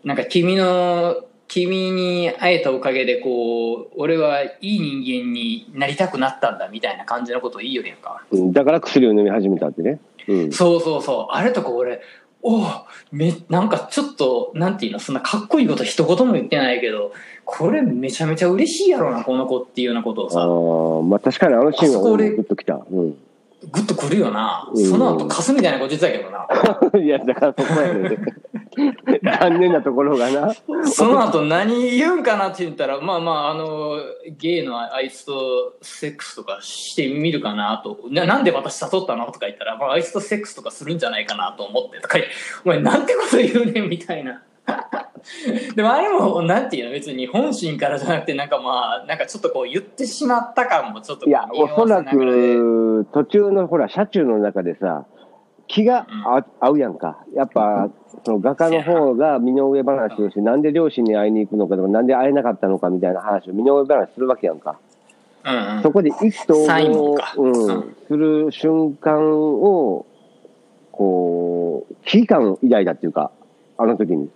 [0.04, 1.16] なんか君の
[1.48, 9.98] 君に会えたおかげでこう俺はいい人間になりたくなったんだみたいな感じのことを言いよるやんかうんだから薬を飲み始めたってね。
[10.28, 10.52] うん。
[10.52, 12.02] そうそうそうあれとか俺
[12.42, 12.66] おお
[13.10, 17.12] めなんかちょっとなんていうのそんなかっこいいこと一言も言ってないけど
[17.44, 22.80] これめちゃめちゃ嬉しいやろなこの子っていうようなことをあさあ、まあ確かにあのシーンはグッときた。
[22.90, 23.16] うん。
[23.70, 26.46] グッとくるよなうんその後カスみたいなこと言ってたけどな
[27.00, 28.18] いや、だからそこやね。
[29.40, 30.54] 残念なところがな。
[30.84, 33.98] その後何言うんかなって言ったら、まあまあ、あの、
[34.38, 37.98] ゲイのあいつとセックスとかしてみるかなと。
[38.10, 44.42] ななんで私誘ったのとか言ったら、まあ、あいつとセックスとかするんじゃないかなと思ってとか言って、お前なんてこと言うねんみたいな。
[45.74, 55.04] でもあれも、なんていうの別に本心からじゃなくて、なんかまあ、なんかちょっとこう言ってしまった感もちょっといや、おそらく、途中のほら、車中の中でさ、
[55.68, 57.18] 気があ合うやんか。
[57.34, 57.90] やっぱ、
[58.24, 64.78] その画家の方が身の上話をして、なんで両親に会いに行くのかとか、なんで会えなかったのかみたいな話を身の上話するわけやんか。
[65.44, 70.04] うんうんそこで意気投合か、ううんん、する瞬間を、
[70.90, 73.30] こう、危機感を抱いたっていうか、
[73.76, 74.28] あの時に。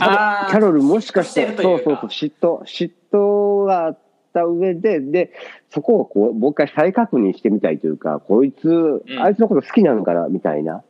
[0.00, 3.98] あキャロルもしかしたら、そうそうそう、嫉妬、嫉妬があっ
[4.32, 5.32] た上で、で、
[5.70, 9.02] そこをこう、もう一回再確認してみたいというか、こいつ、ん。
[9.20, 10.82] あいつのこと好きなのかな、みたいな。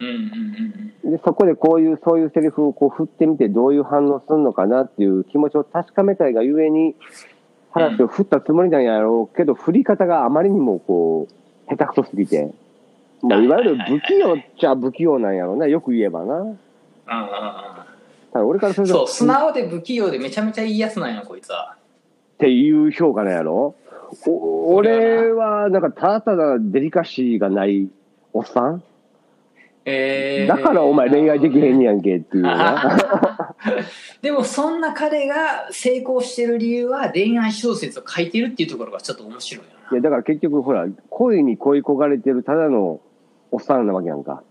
[0.00, 1.12] うんうんうんうん。
[1.12, 6.96] で、そこでこういう、そういうセリフをこう振ってみて、どういう反応するのかなっていう気持ちを確かめたいがゆえに、
[7.72, 12.52] 話を振ったつもりなんやろうけど、振り方があまりにもこう、下手くそすぎて、
[13.22, 16.56] まあ、いわゆる不器用っちゃ不器用なんやろうな、よく言えばな。
[18.34, 21.76] 俺からすると、そう、素直で不器用でめちゃめちゃいいやつなんや、こいつは。
[22.34, 23.74] っていう評価なんやろ？
[24.26, 27.88] お俺は、なんか、ただただデリカシーがない
[28.32, 28.82] おっさん？
[29.84, 32.98] えーだからお前恋愛できへんねやんけっていうな。
[34.22, 43.00] でもそんな彼が成功してる理由は恋愛小説を書いてるっていうところがちょっと面白いよいや、だから結局、ほら、恋に恋焦がれてるただの
[43.50, 44.42] おっさんなわけやんか。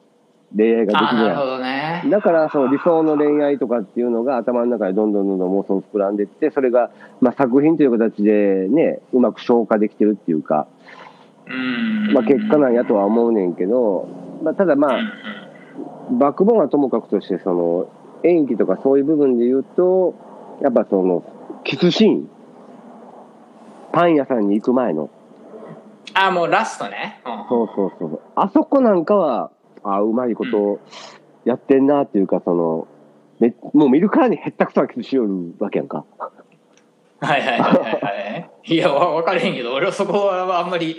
[0.55, 1.09] 恋愛ができな。
[1.09, 1.45] あなるほ。
[1.45, 2.03] どね。
[2.09, 10.67] だから、その理想の恋愛とかっていうのが頭の中でどんどんどんどん妄想膨らんでいって、それが、まあ、作品という形でね、うまく消化できてるっていうか、
[11.47, 12.13] うん。
[12.13, 14.07] まあ、結果なんやとは思うねんけど、
[14.43, 14.99] まあ、ただまあ、
[16.11, 17.89] バックボーンはともかくとして、その、
[18.23, 20.15] 演技とかそういう部分で言うと、
[20.61, 21.23] やっぱその、
[21.63, 22.29] キスシーン。
[23.91, 25.09] パン屋さんに行く前の。
[26.13, 27.21] あ、もうラストね。
[27.25, 28.21] うんそうそうそう。
[28.35, 29.51] あそこなんかは、
[29.83, 30.79] あうまいこと
[31.45, 32.87] やってんなっていうか、その、
[33.39, 36.05] めもう見るからにへったくそなキスしよるわけやんか。
[37.21, 38.51] はいはいはいはいはい。
[38.73, 40.97] いや、わ分かれへんけど、俺はそこはあんまり、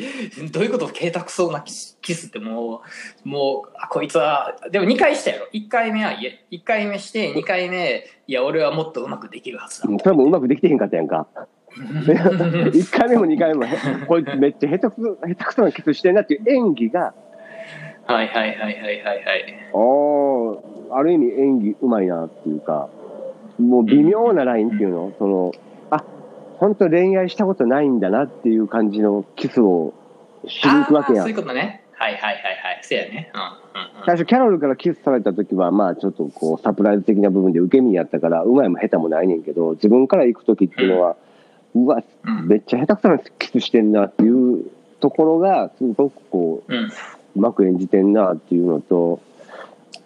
[0.53, 2.83] どういうこと軽たくそうなキスキスっても
[3.25, 5.49] う、もう、あ、こいつは、でも2回したやろ。
[5.53, 9.95] 1回目は、いや、1回目して、2回目、いや、俺はもっとうまくできるはずだう。
[9.95, 11.27] んそれもうまくできてへんかったやんか。
[11.75, 17.15] 1回目も2回目も、へこいつめっちゃ下手くそ、下手くそなキスしてんなっていう演技が、
[18.07, 19.55] はいはいはいはいはいはい。
[20.91, 22.89] ああ、ある意味演技うまいなっていうか、
[23.59, 25.53] もう微妙なラインっていうの、その、
[25.91, 26.05] あ、
[26.59, 29.95] 本当恋愛したことないんだなっていう感じのキスを
[30.47, 31.37] しに行くわけやんそういう。
[31.37, 31.85] ことね。
[31.93, 32.81] はいはいはいはい。
[32.83, 33.31] そうやね。
[33.33, 34.07] うんうんうん。
[34.07, 41.17] 最初キャロルからキスされた時はまあちょっとこうサプライズ的な部分で受け身やったからうまいも下手もないねんけど自分から行く時っていうのは
[41.75, 44.67] うわ、うんめっちゃ下手くそなキスしてんなっていう
[45.01, 46.93] ところが、すごくこう、うん。
[47.37, 49.21] うまく演じてんなっていうのと、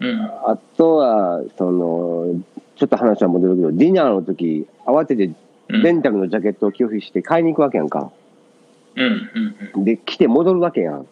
[0.01, 0.21] うん。
[0.21, 2.35] あとは、その、
[2.77, 5.31] ちょっと話は戻るけど、ディナーの時、慌てて
[5.69, 5.83] うん。
[5.83, 8.11] レンタルのジャケットを拒否して買いに行くわけやんか。
[8.95, 9.31] うん。
[9.75, 9.85] うん。
[9.85, 11.07] で、来て戻るわけやん。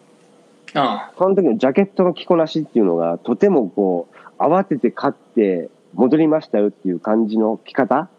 [0.73, 8.09] あその時のジャケットの着こなしっていうのが、とてもこう、慌てて買って戻りましたよっていう感じの着方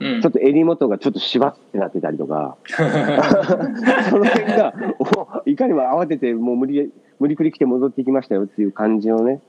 [0.00, 0.22] うん。
[0.22, 2.56] ちょっと襟元がちょっと縛ってなってたりとか、
[4.10, 5.04] その辺が、お
[5.52, 9.40] いかにも慌ててもう無理、無理くり来て戻ってきましたよっていう感じのね、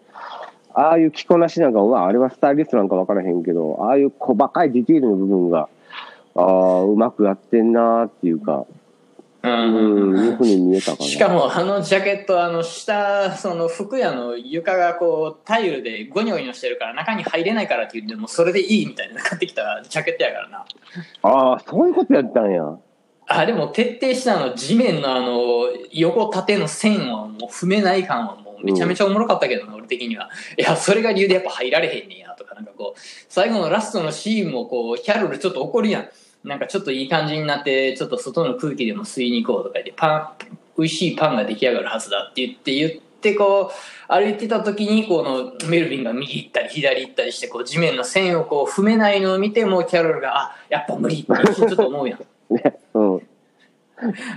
[0.73, 5.69] ああいう着こなしなんかは、あれはスタイリストなんかわからへんけど、ああいう細かいディティールの部分が、
[6.35, 8.65] ああ、うまくやってんなーっていうか、
[9.43, 9.49] う。
[9.49, 11.05] うんん、いうふうに見えたかな。
[11.05, 20.65] しかもあのジャケットあの下その服屋の床がこうタイルでゴニョゴニョしてるから中に入れないからって言ってもそれでいいみたいな買ってきたジャケットやからな
[21.23, 22.63] ああ、そういうことやったんや。
[23.27, 30.29] あでも徹底したあの地面のあの横縦の線はもう踏めない感はもうめちゃめちゃおもろかったけどな、俺的には。
[30.57, 36.09] いやそれが理由でやっぱ入られへんねやとかなんかこう最後のラストのシーンもこうキャロルちょっと怒るやん
[36.43, 52.19] なんかちょっといい感じになってちょっと外の空気でも吸いに行こうとか言ってパン美味しいパンが出来上がるはずだって言って言ってこう歩いてた時にこのメルビンが右行ったり左行ったりしてこう地面の線をこう踏めないのを見てもうキャロルがあやっぱ無理ってちょっと思うやん
[52.53, 53.21] ね、うん。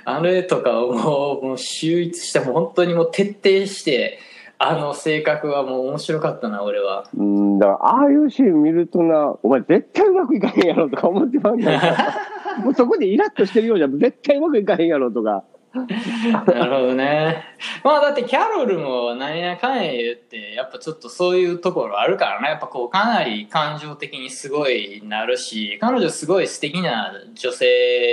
[0.05, 4.19] あれとかをもう、もう秀逸して、もう本当にもう徹底して、
[4.59, 7.09] あの性格はもう面白かったな、俺は。
[7.17, 11.81] うん、だから、ああいうシーン見るとな、お前絶対うまくいかへんやろとか思ってまうんだよ。
[12.65, 15.45] もうそこでイラッとしてるようじゃ絶対うまくいかへんやろとか。
[16.47, 17.45] なるほどね。
[17.85, 22.49] まあだってキャロルも何やかんや言って、やっぱちょっとそういうところあるからな。
[22.49, 27.67] やっぱこうかなり感情的にすごいなるし、彼女すごい素敵な女性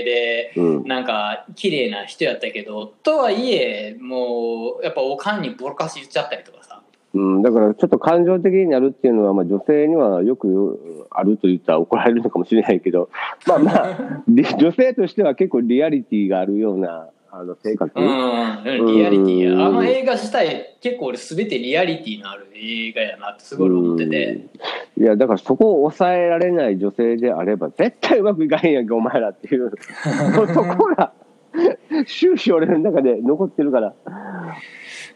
[0.03, 0.83] で、うん。
[0.85, 6.81] なんか綺麗な人やったけど、とはいえ、もうやっぱおかんにボロカス言っちゃったりとかさ。
[7.15, 13.09] うん、だからちょっと感情的になるっていうのは、まあ女性にはよくあると言ったら怒られるのかもしれないけど、
[13.47, 17.99] まあまあ、り 女性としては結構リアリティがあるような、あの性格。
[17.99, 18.05] うん、
[18.85, 19.65] リアリティうんや。
[19.65, 24.45] あの映画自体、結構俺全てリアリティのある映画やなってすごい思ってて。
[24.95, 29.71] いや、だからそこを抑えられない女性であれば、絶対うまくいかへんやんけ、お前らっていう。
[30.53, 31.11] そこが、
[32.05, 33.95] 終始俺の中で残ってるから。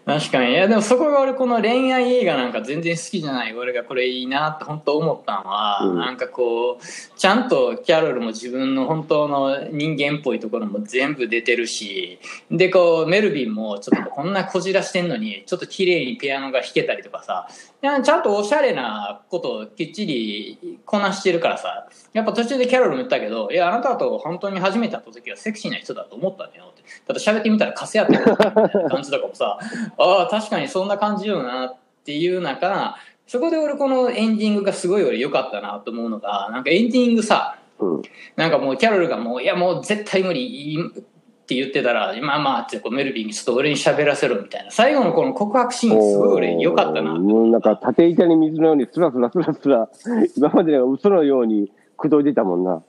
[0.07, 0.51] 確かに。
[0.51, 3.53] いや、でもそこが俺この恋愛映画なんか全然好きじゃない。
[3.53, 17.49] 俺がこれいいなって本当思ったのは、うんなんかこう、ちゃんとキャロルも自分の本当の人間っぽいところも全部出てるし、で、こう、メルビンもちょっとこんなこじらしてんのに、ちょっと綺麗にピアノが弾けたりとかさ、
[17.81, 26.71] ちゃんとおしゃれなことをきっちりこなしてるからさ、やっぱ途中でキャロルも言ったけど、いや、あなたと本当に初めて会った時はセクシーな人だと思ったんだよ。
[27.07, 29.59] ただ喋ってみたらカスやってるみたいな感じとかもさ、
[29.97, 32.95] ああ、確かにそんな感じよなっていう中、
[33.27, 38.01] そこで俺このエンディングがすごい俺良かったなと思うのが、なんかエンディングさ、うん。
[38.35, 41.03] なんかもうキャロルがもう、いやもう絶対無理っ
[41.45, 44.71] て言ってたら、まあまあってこうメルビンにちょっと俺に喋らせろみたいな。
[44.71, 47.19] 最後のこの告白シーンすごい俺良かったな。
[47.19, 49.89] なんか縦板に水のようにスラスラスラスラ、
[50.35, 52.81] 今までが嘘のように口説いてたもんな。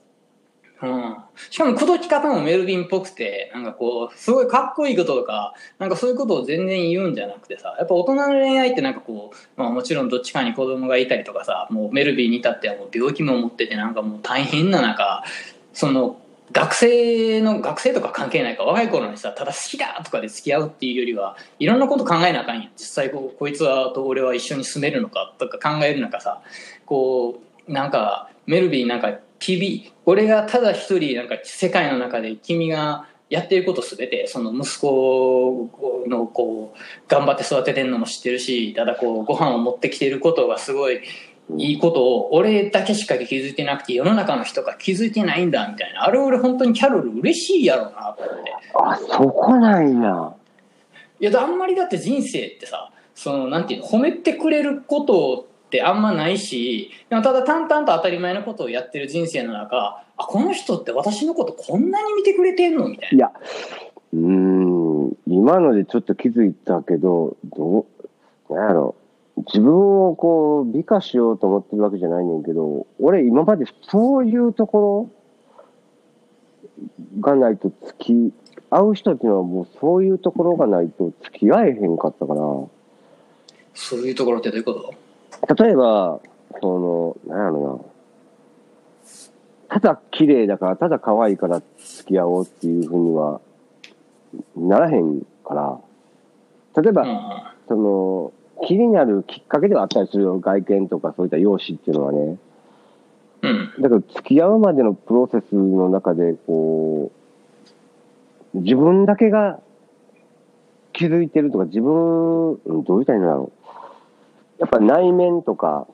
[0.81, 1.17] うん。
[1.49, 15.23] しかも口説き方もメルビンっぽくて、なんかこう、すごいかっこいいこととか、なんかそういうことを全然言うんじゃなくてさ、やっぱ大人の恋愛ってなんかこう、まあもちろんどっちかに子供がいたりとかさ、もうメルビンに至ってはもう病気も持っててなんかもう大変な中、
[15.73, 16.17] その、
[16.51, 22.69] 学生の、学生とか関係ないか若い頃にさ、ただ好きだとかで付き合うっていうよりは、いろんなこと考えなあかんや。
[22.75, 26.41] 実際こう、こいつはと俺は一緒に住めるのかとか考える中さ、
[26.85, 35.69] こう、なんか、メルビンなんか、君、俺がただ一人、なんか世界の中で君がやってることすべて、その息子
[36.07, 41.01] のこう、頑張って育ててんのも知ってるし、ただこう、ご飯を持ってきてることがすごい、
[41.57, 50.33] いいことを俺だけしか気づいてなくて世の中の人が気づいてないんだみたいなあれ俺本当にキャロル嬉しいやろうなと思ってあ、そこなんや。
[51.19, 63.15] いやあんまりだって人生ってさそのなんていうの褒めてくれることってあんまないしでもただ淡々と当たり前のことをやってる人生の中あこの人って私のことこんなに見てくれてんのみたいな。
[63.15, 63.31] いや、
[64.13, 67.85] うーん、今のでちょっと気づいたけど、ど
[68.49, 68.95] う、なんやろ。
[69.47, 75.09] 自分をこう、美化しようと思ってるわけじゃないねんけど、俺今までそういうとこ
[77.21, 78.33] ろがないと付き、
[78.69, 82.41] 合う人っていうのはもうそういうところがないと付き合えへんかったから、
[83.73, 84.93] そういうところってどういうこと？
[85.47, 86.19] 例えば、
[86.61, 87.83] その、なんやろ
[89.69, 89.79] な。
[89.79, 93.39] ただ綺麗だから、ただ可愛いから付き合おうっていうふうには
[94.55, 95.79] ならへんから、
[96.81, 98.33] 例えば、その、
[98.65, 100.39] 気になるきっかけではあったりするよ。
[100.39, 102.37] 外見とかそういった容姿っていうのはね。
[103.41, 103.81] うん。
[103.81, 107.11] だけど、付き合うまでのプロセスの中で、こ
[108.53, 109.59] う、自分だけが
[110.93, 113.58] 気づいてるとか、自分、うんどう言ったらいいんだろう。
[114.59, 115.87] やっぱ内面とか、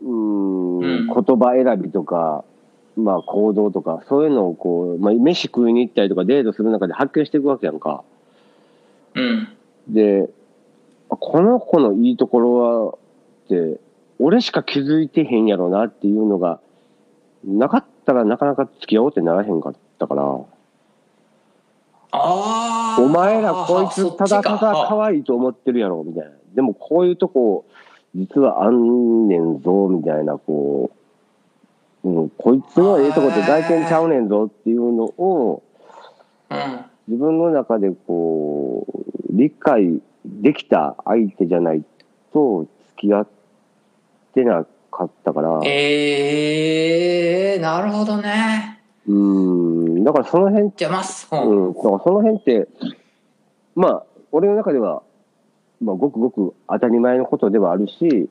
[0.00, 2.44] うーん、うん言葉選びとか、
[2.96, 8.04] まあ行動とか、そういうのをこう、まあ飯食いに行ったりとかデートする中で発見していくわけやんか。
[9.14, 9.48] うん。
[9.88, 10.30] で、
[11.10, 13.80] あこの子のいいところは、って、
[14.18, 16.60] 俺しか気づいてへんやろなっていうのが、
[17.44, 20.22] なかったらなかなか付き合おうってならへんかったから、
[22.12, 23.02] ああ。
[23.02, 26.30] お前らこいつただただわ可愛いと思ってるやろ、みたいな。
[26.54, 27.64] でもこういうとこ、
[28.14, 30.90] 実はあんねんぞ、みたいな、こ
[32.04, 35.62] う、うん、こいつのええとこって外見ちゃうねんぞっていうのを、
[36.50, 36.58] うん。
[37.08, 41.84] 自分の中でこう、理解できた相手じゃない
[42.32, 43.28] と付き合っ
[44.34, 48.82] てなかったから、ええー、なるほどね。
[49.06, 51.28] うん、だからその辺、じゃあ、ます。
[51.32, 51.36] う。
[51.36, 52.68] うんん、だからその辺って、
[53.74, 55.02] まあ、俺の中では、
[55.82, 58.28] まあ、ごくごく当たり前のことではあるし、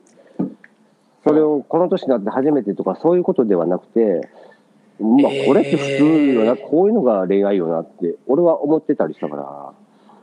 [1.24, 4.28] それをこの年になって初めてとかそういうことではなくて、
[5.00, 9.72] まあ、これって普通よな、えーこういうのが恋愛よなって、俺は思ってたりしたから、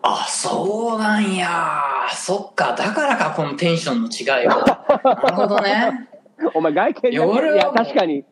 [0.02, 1.82] あ、そうなんや。
[2.14, 2.74] そっか。
[2.74, 4.86] だからか、このテンションの違いは。
[5.04, 6.08] なるほどね。
[6.56, 8.24] お前外見いや確かに。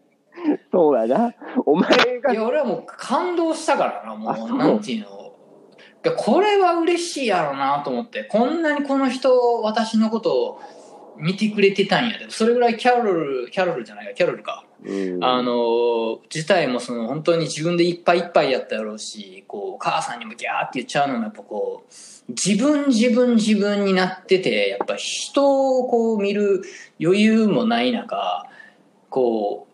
[0.71, 1.33] そうやな。
[1.65, 1.89] お前
[2.21, 5.26] がいや、俺はもう感動したからな、もうなんていうの。
[6.05, 10.61] いやこれは嬉しいやろなと思って、こんなにこの人、私のことを
[11.17, 12.29] 見てくれてたんやで。
[12.29, 14.63] それぐらいキャロル、キャロルじゃないか、キャロルか。
[14.85, 26.61] うんあの、自体もその本当に自分でいっぱいいっぱいやったやろうし、こう、お母さんにもギャーって言っちゃうのもやっぱこう、自分自分自分になってて、やっぱ人をこう見る
[27.01, 28.45] 余裕もない中、
[29.09, 29.66] こう、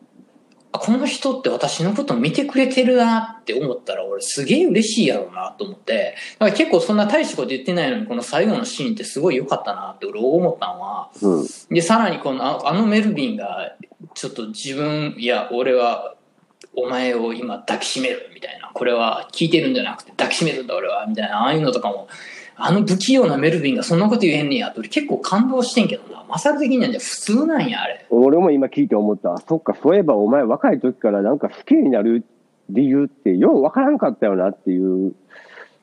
[0.73, 11.47] あこの人って私のこと見てくれてるなって思ったら俺すげえ嬉しいやろうなと思って、だから結構そんな大したこと言ってないのにこの最後のシーンってすごい良かったなって俺思ったのは、うん。
[11.69, 13.75] で、さらにこの、ああのメルビンが、
[14.15, 16.15] ちょっと自分、いや、俺は、
[16.75, 18.71] お前を今抱きしめるみたいな。
[18.73, 21.43] これは聞いてるんじゃなくて抱きしめるんだ俺は、みたいな。
[21.43, 22.07] ああいうのとかも、
[22.55, 26.23] あの不器用なメルビンがそんなこと言えんねやって俺結構感動してんけどな。
[26.29, 28.05] マサル的にはじゃ普通なんや、あれ。
[28.09, 29.37] 俺も今聞いて思った。
[29.47, 32.25] そっか、そういえばお前若い時からなんか好きになる
[32.69, 35.13] 理由ってようわからんかったよなっていう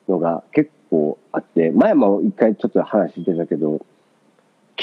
[0.09, 3.85] のが結構あって、前も一回ちょっと話してたけど、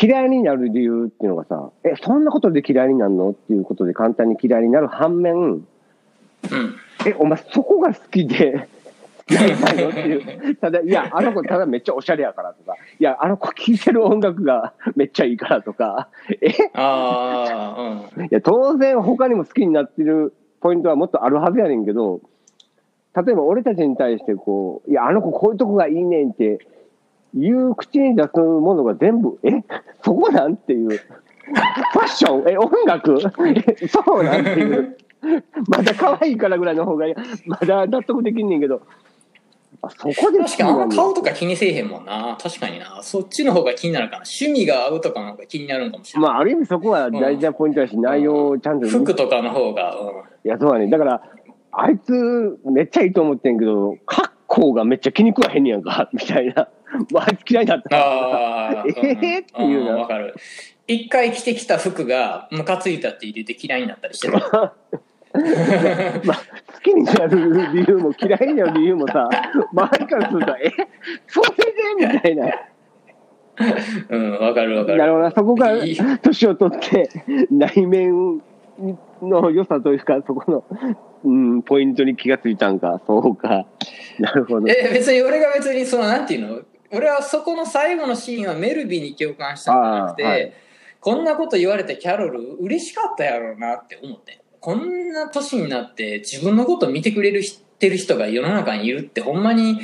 [0.00, 3.30] 嫌いになる理由っていうのがさ、え、そんなことで嫌いになるの？
[3.30, 5.66] っていうことで簡単に嫌いになる反面、うん。
[7.04, 8.68] え、お前そこが好きで、付
[9.28, 10.56] き合いたいのっていう。
[10.56, 16.08] ただ、いや、あの子ただめっちゃおしゃれやからとか、いや、あの子聴いてる音楽がめっちゃいいからとか、
[16.40, 18.24] え、ああ、うん。
[18.24, 22.20] いや、当然他にも好きになってるポイントはもっとあるはずやねんけど、
[23.14, 26.58] 例えば俺たちに対してこう、いや、あの子こういうとこがいいねんって、
[27.34, 29.50] 言う口に出すものが全部、え
[30.02, 30.88] そこなんっていう。
[30.88, 33.20] ファッションえ、音楽、
[33.88, 34.96] そうなんっていう。
[35.68, 37.06] まだ可愛いからぐらいの方が、
[37.46, 38.82] まだ納得できんねんけど、
[39.80, 42.36] あそこで好確かにあんだ顔とか気にせえへんもんな。
[42.40, 43.00] 確かにな。
[43.02, 44.24] そっちの方が気になるかな。
[44.24, 46.30] 趣味が合うとかの方が気になるんかもしれない。
[46.30, 50.08] まあ、ある意味そこは大事なポイントだし、内容をちゃんと見服とかの方が、うん。
[50.08, 50.12] い
[50.44, 50.88] や、そうだね。
[50.88, 51.22] だから、
[51.70, 56.68] あいつ、めっちゃいいと思ってんけど、格好がめっちゃ気に食わへんねやんか、 みたいな。
[57.12, 57.96] まあ、あいつ嫌いだった。
[57.96, 60.34] ああ、 えーっていうなわかる。
[60.86, 64.38] 一回着てきた服がムカついたって言って嫌いになったりしてる。
[66.24, 66.42] まあ、
[66.78, 69.28] 好きになる理由も嫌いになる理由もさ、
[69.74, 70.70] 周りからすると、え、
[71.26, 72.12] それで？
[72.12, 72.52] みたいな。
[74.10, 74.98] うん、わかるわかる。
[74.98, 75.30] なるほどな。
[75.32, 75.72] そこが
[76.22, 77.10] 年を取って、
[77.50, 78.40] 内面
[79.20, 80.64] の良さというか、そこの、
[81.24, 83.00] うん、ポイントに気がついたんか。
[83.04, 83.66] そうか。
[84.20, 84.68] なるほど。
[84.68, 86.60] え、別に俺が別にその、なんていうの？
[86.92, 90.52] 俺はそこの最後のシーンはメルビーに共感したんじゃなくて、はい
[91.00, 94.42] こんなこと言われたキャロル嬉しかったやろうなって思って。
[94.60, 99.80] こんな年になって自分のこと見てくれる知ってる人が世の中にいるってほんまに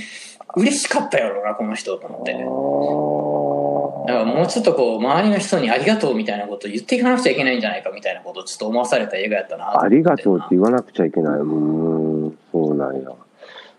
[0.56, 2.32] 嬉しかったやろうな、この人と思って。
[4.06, 11.38] だからもうちょっとこう、周りの人にありがとうみたいなことを言っていかなくちゃいけないんじゃないかみたいなことをちょっと思わされた映画やったなありがとうって言わなくちゃいけない。
[11.38, 13.02] うーん、そうなんや。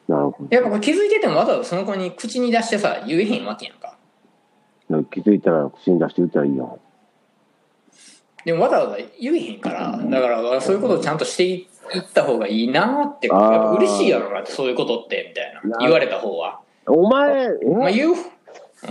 [0.08, 3.98] なるほやっぱ気づいててもわざわざその子に口に出してさ、言えへんわけやんか。
[4.90, 5.04] ど。
[5.04, 6.80] 気づいたら口に出して言ったらいいよ。
[8.46, 11.68] でもわざわざ言えへんから、だからそういうことをちゃんとしてい
[11.98, 15.78] った方がいいなって、やっぱ嬉しいやろなって、そういうことって、みたいな。
[15.78, 16.62] な言われた方は。
[16.86, 18.16] お前、まあ言う、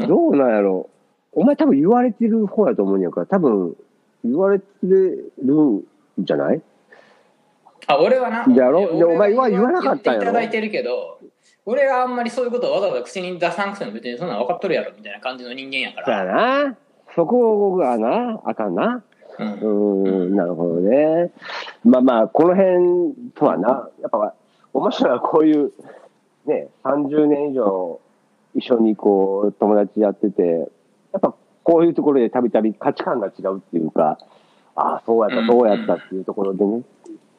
[0.09, 0.91] どうなんやろ？
[1.33, 3.77] お前多分言われてる方やと思うんやから、多分
[4.25, 5.85] 言われてるん
[6.19, 6.61] じゃない？
[7.87, 8.45] あ、俺はな。
[8.53, 8.81] やろ？
[8.83, 10.21] お前は言わなかったんやろ？
[10.21, 11.21] 言っていただいてるけど、
[11.65, 16.65] 俺はあんまりそういうことをわざわざ口に出さなくても別にそんなん分かっとるやろみたいな感じの人間やかだら。
[16.65, 16.77] な。
[17.15, 19.05] そこがな、あかんな。
[19.39, 21.31] うんなるほどね。
[21.85, 24.35] まあまあ、この辺とはな、やっぱ、
[24.73, 25.73] 面白いのはこういう、
[26.47, 28.01] ね、30年以上
[28.55, 30.43] 一緒にこう、友達やってて、
[31.13, 34.19] やっぱこういうところでたびたび価値観が違うっていうか、
[34.77, 36.83] ああ、そうやった、そうやったっていうところでね、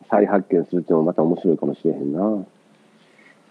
[0.10, 2.22] 再発見するっていうのもまた面白いかもしれへんな。
[2.22, 2.46] う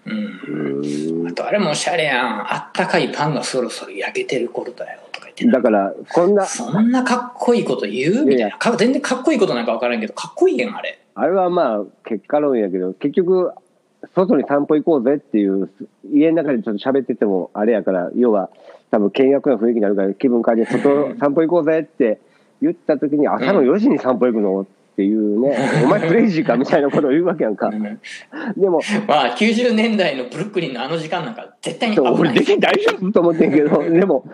[0.06, 0.80] うん。
[0.80, 2.52] ーあとあれもおしゃれやん。
[2.52, 8.24] あったかいパンがそろそろ焼けてる頃だよとってだから、こんな、そんなかっこいいこと言う？
[8.24, 8.56] みたいな。
[8.56, 10.98] か全然かっこいいことなんか分からんけど、かっこいいやん、あれ。
[11.14, 13.50] あれはまあ、結果論やけど、結局、
[14.14, 15.70] 外に散歩行こうぜっていう、
[16.12, 18.50] 家の中でちょっと喋っててもあれやから、要は、
[18.90, 22.20] 多分険悪な雰囲気になるから、気分変えて外散歩行こうぜって
[22.62, 24.66] 言った時に、朝の4時に散歩行くの？
[24.94, 27.68] っていうね、お前クレイジーかみたいなことを言うわけやんか。
[28.56, 32.44] でも、まあ、90年代のブルックリンのあの時間なんか絶対に危ないで。
[32.44, 34.24] き大丈夫と思ってんけど、 でも、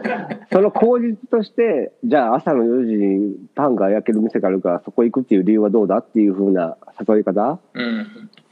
[0.53, 6.77] その口実として、じゃあ朝の4時にパンが焼ける店があるから、そこ行くっていう理由はどうだっていうふうな
[7.09, 7.59] 誘い方？
[7.73, 8.07] うん。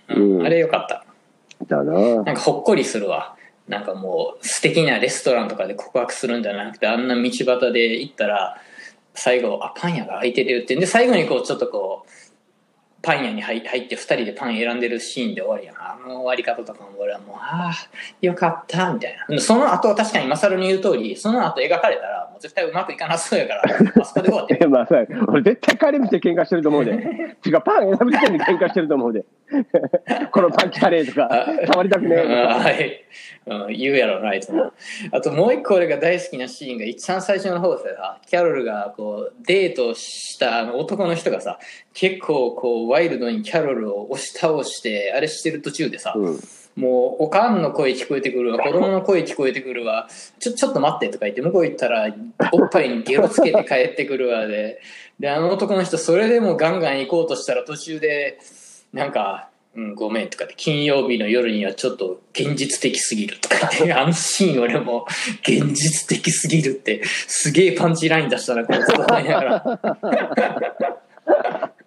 [0.09, 1.04] うんうんあれよかった。
[1.66, 2.22] だな。
[2.22, 3.36] なんかほっこりするわ。
[3.68, 8.56] なんかもう素敵なレストランとかで告白するんじゃなくて、あんな道端で行ったら、
[9.18, 10.76] 最後、あ、パン屋が開いてるって。
[10.76, 11.97] で、最後にこう、ちょっとこう、
[13.01, 15.92] パン屋に入って二人でパン選んでるシーンで終わりやな。
[15.94, 17.72] あの終わり方とかも俺はもう、ああ、
[18.20, 19.38] よかった、みたいな。
[19.40, 23.62] その後確かにマサルに言う通り、その後描かれたら、う絶対うまくいかなそうやから、
[24.01, 24.89] あそこで終わってまあ、
[25.28, 26.93] 俺絶対帰り道で喧嘩してると思うで。
[27.47, 29.24] 違う、パン選ぶ時点で喧嘩してると思うで。
[30.30, 32.34] このパン汚ねえとか、触りたくねえとか。
[32.59, 33.05] はい、
[33.47, 34.72] うん、言うやろなあいつも
[35.11, 41.59] あともう一個俺が大好きなシーンが一番最初の方でさキャロルがこうデートしたあの男の人がさ
[41.95, 46.39] 結構こうワイルドにキャロルを押し倒してあれしてる途中でさ、うん。
[46.79, 50.09] もうおかんの声聞こえてくるわ 子供の声聞こえてくるわ
[50.39, 52.14] ちょちょっと待ってとか言って向こう行ったら
[52.53, 54.81] おっぱいにゲロつけて帰ってくるわで
[55.18, 58.39] であの男の人それでもガンガン行こうとしたら途中で
[58.93, 65.05] なんか、うん、ごめんとかって金曜日の夜にはちょっと現実的すぎるとか言って あのシーン俺も
[65.43, 69.81] 現実的すぎるってすげえパンチライン出したなこいつと思いながら。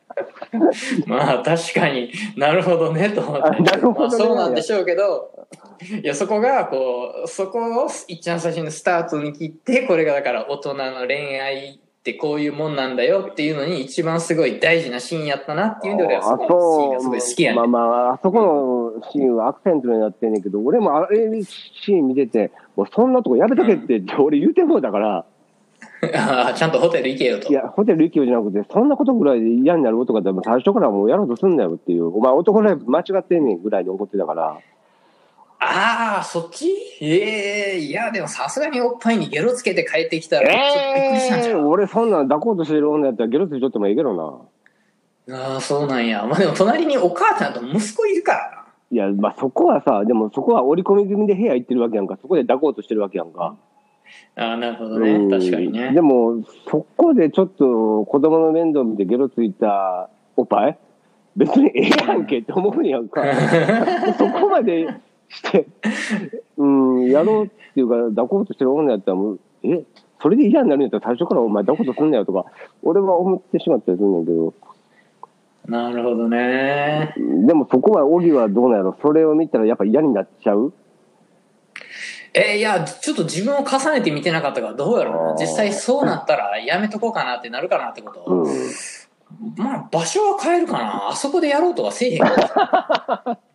[1.07, 2.11] まあ確かに。
[2.35, 3.61] なるほどねと思って。
[3.61, 3.81] ね。
[3.81, 5.31] まあ、そうなんでしょうけど
[6.03, 25.25] いやそこがこうそこをいっちゃん最初にスタートに切ってこれがだから大人の恋愛ってこういうもんなんだよっていうのに一番すごい大事なシーンやったなっていうんで俺はそこのシーンがすごい好きやねまあまあ、あそこのシーンはアクセントになってんねんけど、俺もあれシーン見てて、もうそんなとこやめとけって俺言うてもうだから、
[26.15, 27.49] ああちゃんとホテル行けよと。
[27.49, 34.57] いや、ホテル行きよじゃなくて、そんなことぐらいで嫌になる男だったら最初からもうやろうとすんなよっていう、お前男ライブ間違ってんねんぐらいに怒ってたから、
[35.63, 36.71] ああそっち？
[37.01, 44.49] ええいやでもさすがにおっぱいにゲロつけて帰ってきたらびっくりしたんちえー、ゃう、俺そんなん抱こうとしてる女やったらゲロついとってもいいけど
[45.27, 45.37] な。
[45.37, 46.25] ああそうなんや。
[46.25, 48.65] まあでも隣にお母さんと息子いるからな。
[48.89, 53.55] いや、まあそこはさ、でもそこは折り込み済みで部屋行ってるわけやんか、そこで抱こうとしてるわけやんか。
[53.55, 53.70] あ
[54.35, 55.29] あなるほどうん。
[55.29, 55.91] ね確かにね。
[55.93, 60.77] でも、そこでちょっと子供の面倒見てゲロついたおっぱい？
[61.35, 63.23] 別にええやんけって思うんやんか。
[64.17, 64.87] そこまで
[65.29, 65.65] して、
[66.57, 69.83] うん、やろうっていうか、抱こうとしてる女やったらもう、え、
[70.21, 72.45] それで嫌になるんやったら最初からお前抱こうとすんなよとか、
[72.83, 74.53] 俺は思ってしまったりするんだけど、
[75.67, 77.13] なるほどね。
[77.45, 80.73] でもそこは、荻はどうなんやろそれを見たらやっぱ嫌になっちゃう？
[82.33, 88.71] えーいやちょっと自分を重ねて見てなかったからどうやろうな実際そうなったらやめとこうかなってなるかなってこと、うん。
[89.57, 92.29] まあ場所は変えるかなあそこでやろうとはせえへんか
[93.25, 93.37] ら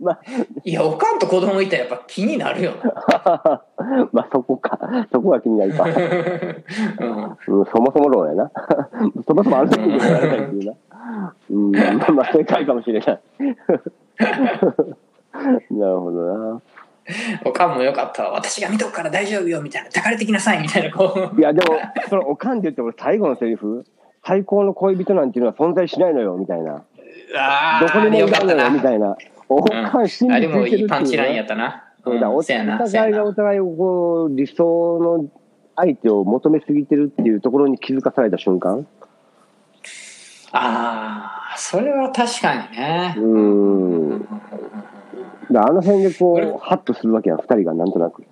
[0.00, 0.20] まあ、
[0.64, 3.62] いやおかんと子供いたらやっぱ気になるよな
[4.12, 4.78] まあそこか。
[5.12, 5.84] そこが気になるか。
[6.98, 8.50] うんうん、そもそも論やな。
[9.26, 11.34] そもそもある時にやらないっていうな。
[11.50, 13.20] うん、まあまあ正解かもしれない。
[15.70, 16.62] なるほどな。
[17.44, 21.78] おかんもよかったわ私が見とくから大丈夫よみたいな抱かれてきなさいみたいなこういや、でも、
[22.08, 23.84] そのおかんで言って俺最後のセリフ、
[24.24, 26.82] 最高の恋人なんていうのは存在しないのよ、みたいな。
[27.36, 29.16] あどこにもいなないのよ、みたいな。
[29.48, 30.76] おかん信じてるっていう、ね。
[30.78, 31.84] いいパンチラインやったな。
[32.04, 33.34] お互いがお。
[33.34, 35.28] 互いをこう、理想の
[35.76, 38.86] 相手を求めすぎてるっていうところに気づかされた瞬間。
[40.52, 43.14] ああ、それは確かにね。
[43.18, 44.28] うん。
[45.50, 48.24] だあの辺でこ俺う、ハッとするわけや、二人がなんとなく。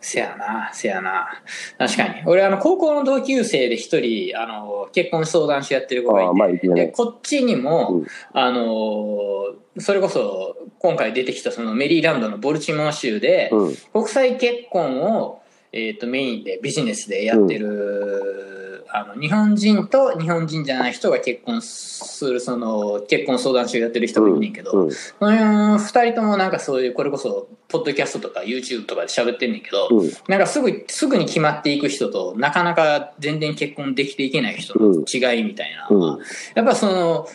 [0.00, 1.28] せやな、せやな。
[1.76, 2.22] 確かに。
[2.26, 13.74] 俺、あの、高校の同級生で一人、あの、結婚相談所やってる子がいて、ああまあ言ってたねで、こっちにも、うんあの、それこそ、今回出てきたそのメリーランドのボルチモア州で、うん。
[13.92, 15.42] 国際結婚を、
[15.72, 18.57] えっ、と、メインでビジネスでやってる、
[18.90, 24.90] あの、日本人と日本人じゃない人が結婚する、その、結婚相談所やってる人がいるねんけど、うん。
[24.92, 30.10] その二人ともなんかそういう、これこそ、ポッドキャストとか YouTube とかで喋ってんねんけど、うん。
[30.28, 36.18] なんかすぐ、すぐに決まっていく人と、なかなか全然結婚できていけない人の違いみたいなうん
[36.54, 37.28] やっぱその、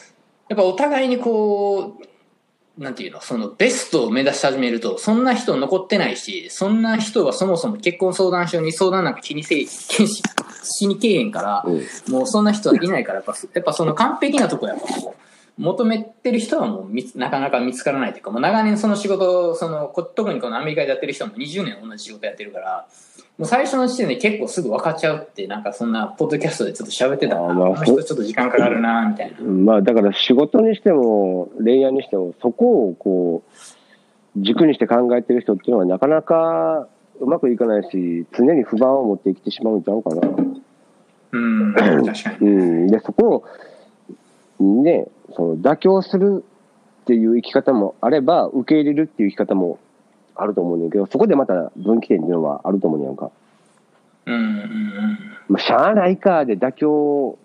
[0.50, 2.13] やっぱお互いにこう、
[2.78, 10.24] なんていうの、そのベストを目指し始めると、そんな人残ってないし、そんな人はそもそも結婚相談所に相談なんか気にせい、気にし
[10.64, 11.84] しにけえへんから、うん。
[12.12, 14.88] もうそんな人はいないから、やっぱ、やっぱその完璧なとこやっぱ
[15.58, 22.88] 求めてる人はもうなかなか見つからないというか、もう長年その仕事を、その、こ特にこのアメリカでやってる人はもう20年同じ仕事やってるから、
[23.38, 27.50] もう最初の時点で結構すぐ分かっちゃうって、なんかそんな、ポッドキャストでちょっと喋ってたな。
[27.50, 29.42] あまあこの人ちょっと時間かかるな、みたいな。
[29.42, 36.88] まあ、だから仕事にしても、恋愛にしても、そこをこう、軸にして考えてる人っていうのはなかなか
[37.20, 40.22] うまくいかないし、常に不満を持って生きてしまうんちゃうかな。
[41.32, 42.48] うん、確かに。
[42.48, 42.50] う
[42.86, 42.88] ん。
[42.88, 43.46] で、そこ
[44.60, 46.44] を、ね、その妥協する
[47.04, 49.80] っていう生き方もあれば、受け入れるっていう生き方も
[50.36, 53.32] あると思うんだけど、そこでまた分岐点っていうのはあると思うんやんか。
[54.26, 55.20] うん、うん、うん。
[55.50, 57.38] まあ、しゃあないかで妥協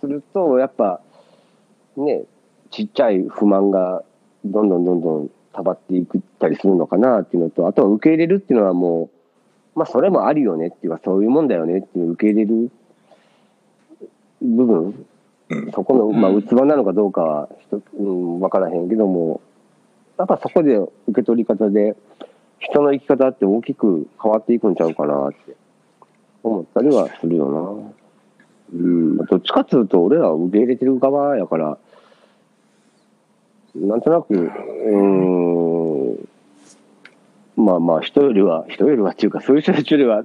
[0.00, 1.00] すると、やっぱ、
[1.96, 2.24] ね、
[2.70, 4.02] ちっちゃい不満が
[4.44, 9.10] どんどんどんどん溜まっていくったりするのかなっていうのと、あとは受け入れるっていうのはも
[9.74, 12.70] う、まあそれもあるよねっていうか、そういうもんだよねっていう受け入れる
[14.42, 15.06] 部分、
[15.74, 19.40] そこの、まあ器なのかどうかは人、うん、わからへんけども、
[20.18, 21.96] やっぱそこで受け取り方で、
[22.58, 25.56] 人の生き方って大きく変わっていくんちゃうかなって。
[26.42, 27.92] 思ったりはするよな。
[28.70, 31.78] うん、どっちかっつうと、俺らは受け入れてる側やから、
[33.74, 40.24] なんとなく、うーん、まあまあ、人よりは、人よりはっていうか、そういう人たちよりは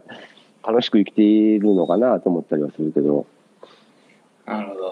[0.66, 3.26] 楽しく生きているのかなと思ったりはするけど、
[4.46, 4.83] なるほど。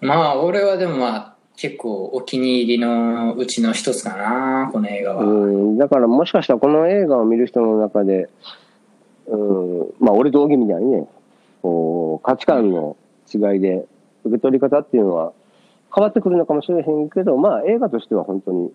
[0.00, 5.24] まあ、俺はでもまあ、結構お気に入りのうちの一つかな、この映画は。
[5.24, 8.28] うん、だからもしかしたらこの映画を見る人の中で、
[9.26, 11.08] うん、まあ俺と荻みたいにね、
[11.62, 12.96] こう価値観の
[13.32, 13.86] 違いで
[14.24, 15.32] 受け取り方っていうのは
[15.94, 18.72] 変わってくるのかもしれへんけど、まあ映画としては本当に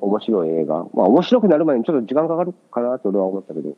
[0.00, 0.86] 面白い映画。
[0.92, 3.76] まあ面白くなる前にちょっと時間かかるかなと俺は思ったけど。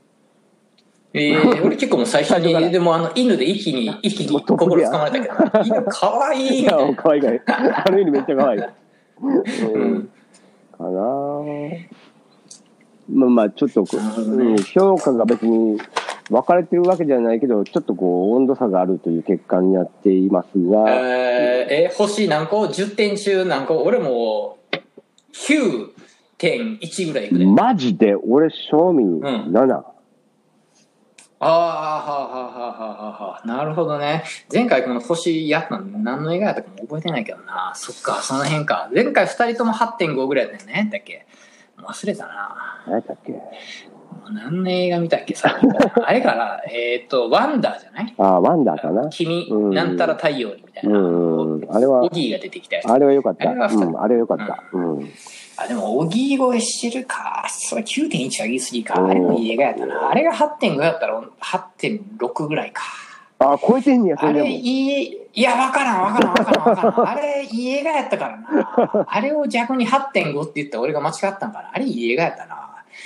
[1.12, 6.60] えー、 俺結構もう最初に、でもあの、犬で一気に、一気に心つかまれたけど、犬かわいい。
[6.60, 7.42] いや、可愛いかい。
[7.46, 8.60] ある意味めっちゃ可愛い。
[8.60, 8.66] う
[9.74, 9.94] うん。
[9.94, 10.08] ん。
[10.76, 10.90] かな。
[10.90, 11.78] ぁ
[13.12, 15.80] まあまあちょっとこう、ん、評価が別に
[16.30, 23.82] 分かれてるわけじゃないけどちょっとこう温度差があるという結果になっていますが、えー、え星何個 ?10 点中何個？
[23.82, 24.58] 俺も
[25.32, 27.46] 9.1ぐらいいくで。
[27.46, 28.14] マジで？
[28.14, 29.18] 俺賞味ん。
[29.20, 29.84] 7、あ
[31.42, 33.46] あ、はあ、はあ、はあ、はあ、はあ。
[33.46, 34.24] なるほどね。
[34.52, 37.72] 前回この星やったの何の映画やったかも覚えてないけどな。
[37.74, 38.90] そっか、その辺か。
[38.94, 40.88] 前回二人とも8.5ぐらいだったよね。
[40.92, 41.26] だっけ？
[41.78, 42.82] 忘れたな。
[42.86, 43.34] 何やっけ？
[44.32, 45.58] 何の映画見たっけさ？
[46.04, 48.14] あれから、 えっ、と、ワンダーじゃない？
[48.18, 50.98] ああワンダーかな君、うんなんたら太陽にみたいな。
[50.98, 52.90] うんうんあれはオギーが出てきたやつ。
[52.90, 55.10] あれは良かったあれはうんあれは良かったうん、
[55.62, 57.44] あ、でも、オギー超えしてるか。
[57.48, 59.00] それ9.1上げすぎか。
[59.00, 60.10] うんあれもいい映画やったな。
[60.10, 62.82] あれが8.5やったら8.6ぐらいか。
[63.38, 67.08] ああ超えてんねやそあれ、れでもいい、いや、わからん、わからん、わからん、わからん。
[67.08, 69.06] あれ、いい映画やったからな。
[69.08, 71.70] あれを逆に8.5って言ったら俺が間違ったんかな。
[71.72, 72.56] あれ、いい映画やったな。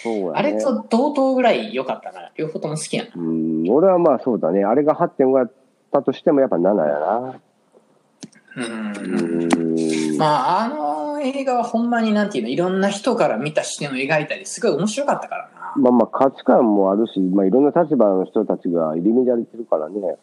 [0.03, 3.11] そうやねあれと同等ぐらい良かったから、両方とも好きやな。
[3.15, 5.53] うん俺はまあそうだねあれが8.5やっ
[5.93, 7.35] たとしてもやっぱ7やな
[8.57, 8.65] うん。
[8.65, 10.94] うんまあ、あの
[11.25, 15.73] 映画はほんまになんていうの、いろんな人から見た視点を描いたり、すごい面白かったからな。
[15.77, 19.95] まあまあ価値観もあるし、まあいろんな立場の人たちが入り乱れてるからね。
[19.97, 20.17] うん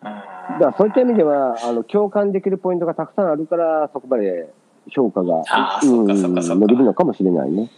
[0.00, 4.48] だからそういった意味では、あの、共感できるポイントがたくさんあるから、そこまで
[4.90, 7.70] 評価が、あーそっかそっかそっか伸びるのかもしれないね。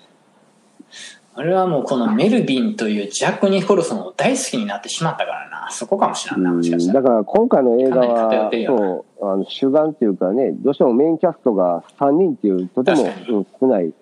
[1.35, 5.71] あれはもうこのメルビンというジャック・ニコルソンを大好きになってしまったからな。
[5.71, 7.03] そこかもしれんな、もしかしたら。
[7.03, 13.93] だから今回の映画はそう、あの主眼っていうかね、どうしてもメインキャストが3人っていう、とても少ない流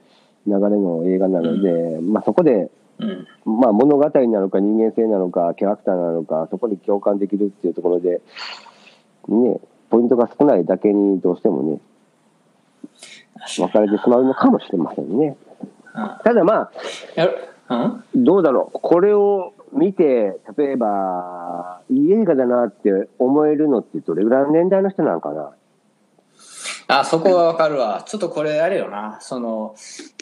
[0.47, 3.27] れの映画なので、まあそこでうん。
[3.45, 8.21] まあ物語なのか人間性なのかキャラクターなのかそこに共感できるっていうところで、
[9.29, 9.61] ね、
[9.91, 11.81] ポイントが少ないだけにどうしてもね、
[13.57, 15.37] 分かれてしまうのかもしれませんね。
[16.25, 16.71] ただま
[17.69, 18.79] あ、どうだろう。
[18.81, 25.51] これを見て、例えば、いい映画だなって思えるのってどれぐらいの年代の人なのかな
[26.91, 28.03] あ、そこはわかるわ。
[28.07, 29.19] ちょっとこれあれよな。
[29.21, 29.75] その、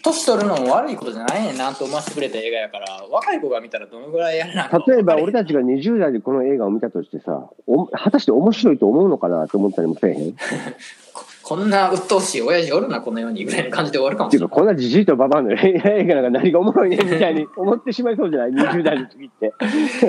[0.03, 10.31] 年取るのも悪いことじゃないねんなと思わせてくれた映画やから、若い子が見たらどのぐらいやれな例えば俺たちが20代でこの映画を見たとしてさ、お果たして面白いと思うのかなと思ったりもせえへん？
[10.31, 10.33] っ
[11.47, 14.51] こんな鬱陶しい親父おるな、この世にぐらいの感じで終わるかもしてれない。
[14.51, 19.55] こんなじじいとババアの映画なんか何がおもろいねみたいに思ってしまいそうじゃない ?20 代の時って。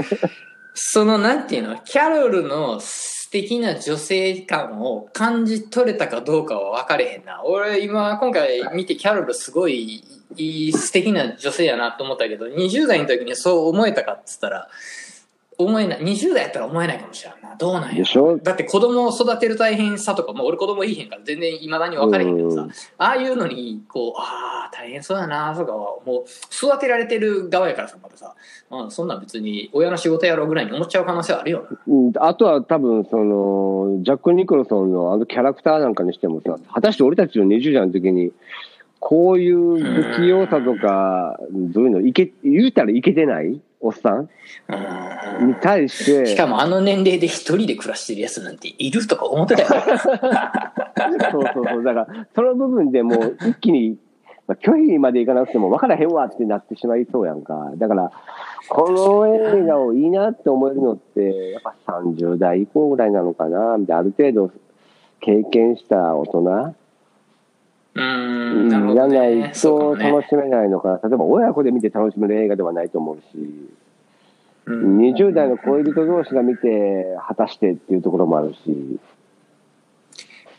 [0.74, 7.44] その、なんていうの、キャロルの素敵な女性感を感じ取れたかどうかは分かれへんな。
[7.46, 10.04] 俺今、今回見てキャロルすごい
[10.36, 14.68] いい素敵な女性やなと思ったけど、20代の時にそう思えたかっつったら、
[15.58, 16.02] 思えない。
[16.02, 17.56] 20代やったら思えないかもしれんな。
[17.56, 18.38] どうなんやでしょ？
[18.38, 28.36] だって子供を育てる大変さとか、もう俺子供いいへんから全然未だに分かれへんけどさうん、ああいうのに、こう、ああ、大変そうやなとかは、もう育てられてる側やからさ、またさ、
[28.70, 31.78] まあ、そんなん別に親の仕事やろうぐらいに思っちゃう可能性はあるよな。
[31.88, 38.32] うんあとは多分、その、ジャック・ニコルソンのあのキャラクターなんかにしてもさ、果たして俺たちの20代の時に、
[39.00, 39.78] こういう
[40.14, 43.60] 不器用さとか、どういうの、いけ、言うたらいけてない？
[43.80, 44.30] おっさん？
[45.48, 49.68] に対して、しかもあの年齢で一人で暮らしてるやつなんているとか思ってたよ。
[51.32, 51.84] そうそうそう。
[51.84, 53.98] だから、その部分でもう一気に、
[54.48, 57.72] まあ、拒否までいかなくても分からへんわってなってしまいそうやんか。
[57.76, 58.12] だから、
[58.70, 63.78] この映画をいいなって思えるのって、やっぱ30代以降ぐらいなのかな。
[63.78, 64.52] で、ある程度
[65.20, 66.76] 経験した大人、
[67.98, 69.50] うーん、なるほじゃなどね。
[69.50, 69.60] い。
[69.60, 71.10] と楽しめないのかな。
[71.10, 73.22] 例えば親子で見て楽しめる映画ではないと思うし、
[74.66, 79.00] うん20代の恋人同士が見て果たしてっていうところもあるし、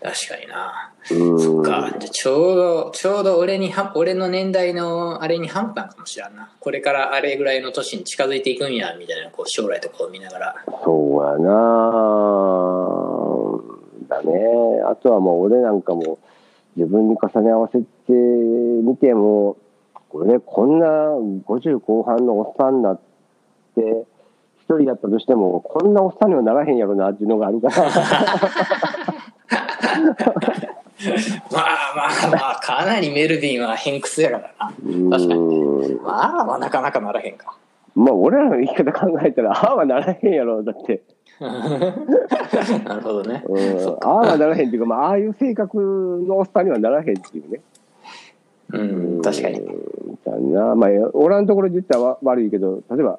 [0.00, 0.92] 確かにな。
[1.10, 1.40] うん。
[1.40, 1.90] そっか。
[1.98, 6.50] じゃあちょうど、ちょうど俺には、俺の年代のあれにハマったんかもしれんな。
[6.60, 10.54] これからあれぐらいの年に近づいていくんや、みたいな、こう将来とかを見ながら。
[10.84, 11.52] そうやな
[14.08, 14.32] だね。
[14.88, 16.18] あとはもう俺なんかも
[16.78, 19.56] 自分に重ね合わせてみても、
[20.10, 23.00] 俺こんな50後半のおっさんになっ
[23.74, 24.06] て、
[24.60, 27.76] 一人だったとしても、こんなおっさんにはならへんやろなっていうのがあるから。
[31.50, 34.72] まあまあまあ、かなりメルビンは偏屈やからな。
[34.84, 37.56] うん確かにまあまあ、なかなかならへんか。
[37.96, 40.62] まあ俺らの生き方考えたら、ああはならへんやろ。
[40.62, 41.02] だって。
[42.84, 43.44] なるほどね。
[43.46, 43.58] うん、
[44.00, 47.60] ああはならへんっていうか、まあああいう性格のおっさんにはならへんっていうね。
[48.72, 48.78] う
[49.18, 49.62] ん、確かに。
[50.24, 50.74] だな。
[50.74, 53.18] まあ、おらんところで言ったらわ悪いけど、例えば、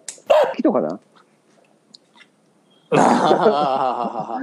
[0.58, 1.00] 人かな？
[2.92, 4.40] な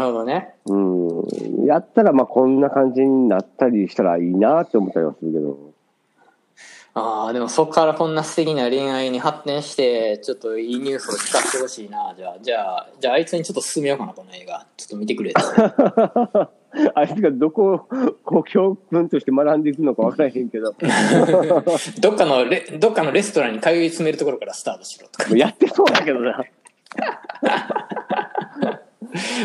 [0.00, 0.54] るほどね。
[0.66, 1.66] うん。
[1.66, 5.73] やったら、まあ、こんな感じになったりしたらいいなって思ったりはするけど。
[6.96, 12.14] ああ、でもそこからこんな素敵な恋愛に発展して、ちょっといいニュースを聞かせてほしいな。
[12.16, 14.64] じゃあ、じゃあ、じゃああいつにちょっと勧めようかな、この映画。
[14.76, 15.34] ちょっと見てくれ。
[16.94, 17.88] あいつがどこ
[18.24, 20.74] を教訓として学んでいくのか分からへんけど、
[22.00, 25.30] どっかのレ、どっかのレストランに通い詰めるところからスタートしろとか。
[25.36, 26.44] やってそうだけどな。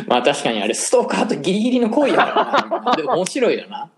[0.08, 2.96] まあ確かにあれ、ストーカーとギリギリの行為やからな。
[2.96, 3.90] でも面白いよな。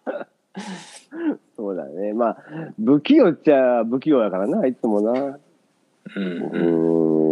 [1.62, 2.12] そうだね。
[2.14, 2.38] まあ、
[2.84, 5.12] 不器用っちゃ不器用やからな、いつもな。
[5.12, 5.38] うん。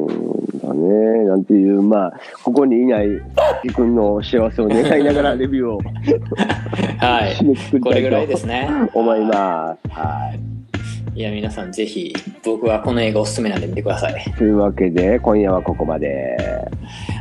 [0.06, 1.26] うーん、だね。
[1.26, 2.14] なんていう、まあ、
[2.44, 3.08] ここにいない、
[3.64, 7.76] 木君の幸せを願いながら レビューをはい締めくく。
[7.78, 8.70] りこれぐらいですね。
[8.94, 10.00] 思います。
[10.00, 10.32] は
[11.16, 11.20] い。
[11.20, 12.14] いや、皆さんぜひ、
[12.46, 14.14] 僕はこの映画おすすめなんで見てください。
[14.38, 16.38] というわけで、今夜はここまで。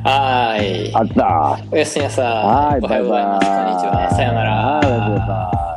[0.05, 0.95] はい。
[0.95, 2.27] あったーおやすみなさい。
[2.27, 3.47] はい、おはようございます。
[3.47, 4.11] こんにちは。
[4.11, 4.51] さようなら。
[4.51, 5.68] はいおやすみなさい。